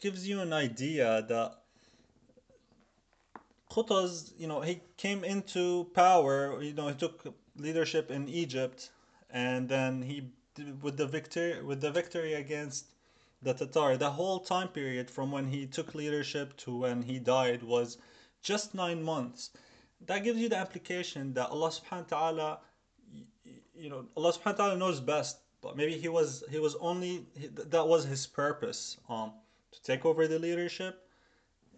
gives 0.00 0.26
you 0.28 0.40
an 0.40 0.52
idea 0.52 1.24
that 1.28 1.58
Qutuz, 3.70 4.32
you 4.38 4.46
know, 4.46 4.60
he 4.60 4.80
came 4.96 5.24
into 5.24 5.84
power, 5.94 6.62
you 6.62 6.72
know, 6.72 6.88
he 6.88 6.94
took 6.94 7.34
leadership 7.56 8.10
in 8.10 8.28
Egypt 8.28 8.90
and 9.30 9.68
then 9.68 10.02
he 10.02 10.30
with 10.80 10.96
the 10.96 11.06
victory 11.06 11.60
with 11.62 11.80
the 11.80 11.90
victory 11.90 12.34
against 12.34 12.86
the 13.42 13.52
Tatar, 13.52 13.96
the 13.96 14.10
whole 14.10 14.38
time 14.40 14.68
period 14.68 15.10
from 15.10 15.32
when 15.32 15.48
he 15.48 15.66
took 15.66 15.94
leadership 15.94 16.56
to 16.58 16.76
when 16.76 17.02
he 17.02 17.18
died 17.18 17.62
was 17.62 17.98
just 18.42 18.74
9 18.74 19.02
months. 19.02 19.50
That 20.06 20.24
gives 20.24 20.38
you 20.38 20.48
the 20.48 20.60
implication 20.60 21.32
that 21.34 21.48
Allah 21.48 21.70
subhanahu 21.70 22.10
wa 22.12 22.16
ta'ala 22.16 22.58
you 23.76 23.90
know, 23.90 24.06
Allah 24.16 24.32
subhanahu 24.32 24.58
wa 24.58 24.64
ta'ala 24.64 24.76
knows 24.76 25.00
best, 25.00 25.38
but 25.60 25.76
maybe 25.76 25.96
he 25.98 26.08
was 26.08 26.44
he 26.50 26.58
was 26.58 26.76
only 26.76 27.26
that 27.54 27.86
was 27.86 28.04
his 28.04 28.26
purpose 28.26 28.96
um 29.08 29.32
to 29.72 29.82
take 29.82 30.04
over 30.06 30.28
the 30.28 30.38
leadership 30.38 31.08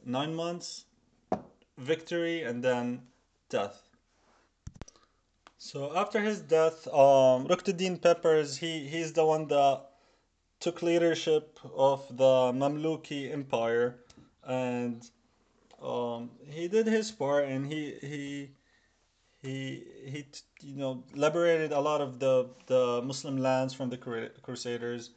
9 0.04 0.34
months 0.34 0.84
victory 1.78 2.42
and 2.42 2.62
then 2.62 3.02
death. 3.48 3.82
So 5.58 5.96
after 5.96 6.20
his 6.20 6.40
death, 6.40 6.86
um, 6.88 7.48
Ruknuddin 7.48 7.98
Baybars, 8.00 8.58
he, 8.58 8.86
he's 8.86 9.12
the 9.12 9.24
one 9.24 9.48
that 9.48 9.86
took 10.60 10.82
leadership 10.82 11.58
of 11.74 12.06
the 12.16 12.52
Mamluki 12.52 13.32
Empire 13.32 13.96
and 14.46 15.10
um, 15.82 16.30
he 16.48 16.68
did 16.68 16.86
his 16.86 17.10
part 17.10 17.44
and 17.44 17.66
he 17.66 17.94
he 18.00 18.50
he 19.42 19.84
he 20.06 20.26
you 20.60 20.76
know 20.76 21.04
liberated 21.14 21.72
a 21.72 21.80
lot 21.80 22.00
of 22.00 22.18
the 22.18 22.48
the 22.66 23.02
Muslim 23.02 23.36
lands 23.36 23.74
from 23.74 23.90
the 23.90 23.98
Crusaders, 24.42 25.10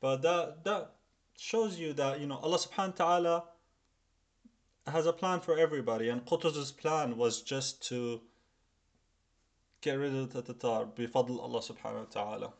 but 0.00 0.22
that 0.22 0.64
that 0.64 0.90
shows 1.36 1.78
you 1.78 1.92
that 1.94 2.20
you 2.20 2.26
know 2.26 2.38
Allah 2.38 2.58
Subhanahu 2.58 2.98
wa 2.98 3.06
Taala 3.06 3.42
has 4.90 5.06
a 5.06 5.12
plan 5.12 5.40
for 5.40 5.58
everybody, 5.58 6.08
and 6.08 6.24
Qutuz's 6.24 6.72
plan 6.72 7.16
was 7.16 7.42
just 7.42 7.86
to 7.88 8.20
get 9.80 9.94
rid 9.94 10.14
of 10.14 10.32
the 10.32 10.42
Tatar 10.42 10.86
bifadl 10.86 11.40
Allah 11.40 11.60
subhanahu 11.60 12.06
wa 12.06 12.10
ta'ala. 12.10 12.52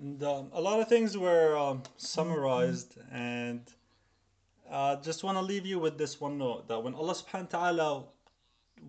And, 0.00 0.22
um, 0.22 0.50
a 0.52 0.60
lot 0.60 0.80
of 0.80 0.88
things 0.88 1.16
were 1.16 1.56
um, 1.56 1.82
summarized, 1.96 2.98
and 3.10 3.62
uh, 4.70 4.96
just 4.96 5.24
want 5.24 5.36
to 5.38 5.42
leave 5.42 5.66
you 5.66 5.78
with 5.78 5.98
this 5.98 6.20
one 6.20 6.38
note 6.38 6.68
that 6.68 6.82
when 6.82 6.94
Allah 6.94 7.14
subhanahu 7.14 7.52
wa 7.52 7.58
ta'ala 7.58 8.04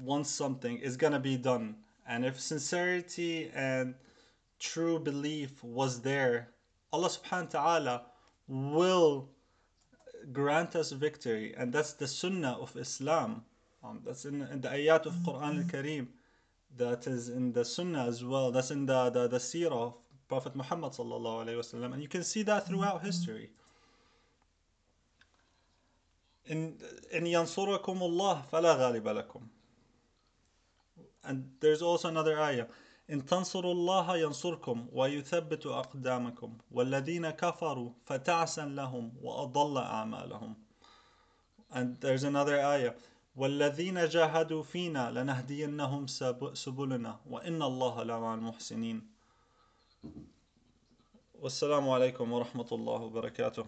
wants 0.03 0.29
something, 0.29 0.79
it's 0.81 0.97
gonna 0.97 1.19
be 1.19 1.37
done. 1.37 1.75
And 2.07 2.25
if 2.25 2.39
sincerity 2.39 3.51
and 3.53 3.95
true 4.59 4.99
belief 4.99 5.63
was 5.63 6.01
there, 6.01 6.49
Allah 6.91 7.09
subhanahu 7.09 7.53
wa 7.53 7.59
ta'ala 7.59 8.01
will 8.47 9.29
grant 10.31 10.75
us 10.75 10.91
victory. 10.91 11.53
And 11.57 11.71
that's 11.71 11.93
the 11.93 12.07
sunnah 12.07 12.57
of 12.59 12.75
Islam. 12.75 13.43
Um, 13.83 14.01
that's 14.05 14.25
in, 14.25 14.41
in 14.41 14.61
the 14.61 14.69
ayat 14.69 15.05
of 15.05 15.13
Quran 15.25 15.63
al-Kareem. 15.63 16.07
That 16.77 17.07
is 17.07 17.29
in 17.29 17.53
the 17.53 17.65
sunnah 17.65 18.05
as 18.07 18.23
well. 18.23 18.51
That's 18.51 18.71
in 18.71 18.85
the, 18.85 19.09
the, 19.09 19.27
the 19.27 19.37
seerah 19.37 19.71
of 19.71 19.93
Prophet 20.27 20.55
Muhammad 20.55 20.91
sallallahu 20.91 21.45
alaihi 21.45 21.57
wasallam 21.57 21.93
and 21.93 22.01
you 22.01 22.09
can 22.09 22.23
see 22.23 22.43
that 22.43 22.67
throughout 22.67 23.01
history 23.03 23.49
in 26.49 26.77
in 27.11 27.23
yansurakum 27.25 28.01
Allah 28.01 28.43
fala 28.49 28.75
ghaliba 28.75 29.13
lakum 29.23 29.43
and 31.23 31.43
there's 31.59 31.81
also 31.81 32.07
another 32.09 32.39
ayah. 32.39 32.67
إن 33.09 33.25
تنصروا 33.25 33.73
الله 33.73 34.17
ينصركم 34.17 34.87
ويثبت 34.93 35.65
أقدامكم. 35.65 36.57
والذين 36.71 37.29
كفروا 37.29 37.91
فتعسا 38.05 38.65
لهم 38.65 39.11
وأضل 39.21 39.77
أعمالهم. 39.77 40.55
And 41.71 41.97
there's 42.01 42.23
another 42.23 42.59
ayah. 42.59 42.93
والذين 43.37 44.07
جاهدوا 44.07 44.63
فينا 44.63 45.11
لنهدينهم 45.11 46.07
سبلنا. 46.53 47.19
وإن 47.29 47.61
الله 47.61 48.03
لمع 48.03 48.33
المحسنين. 48.33 49.01
والسلام 51.39 51.89
عليكم 51.89 52.31
ورحمة 52.31 52.67
الله 52.71 53.01
وبركاته. 53.01 53.65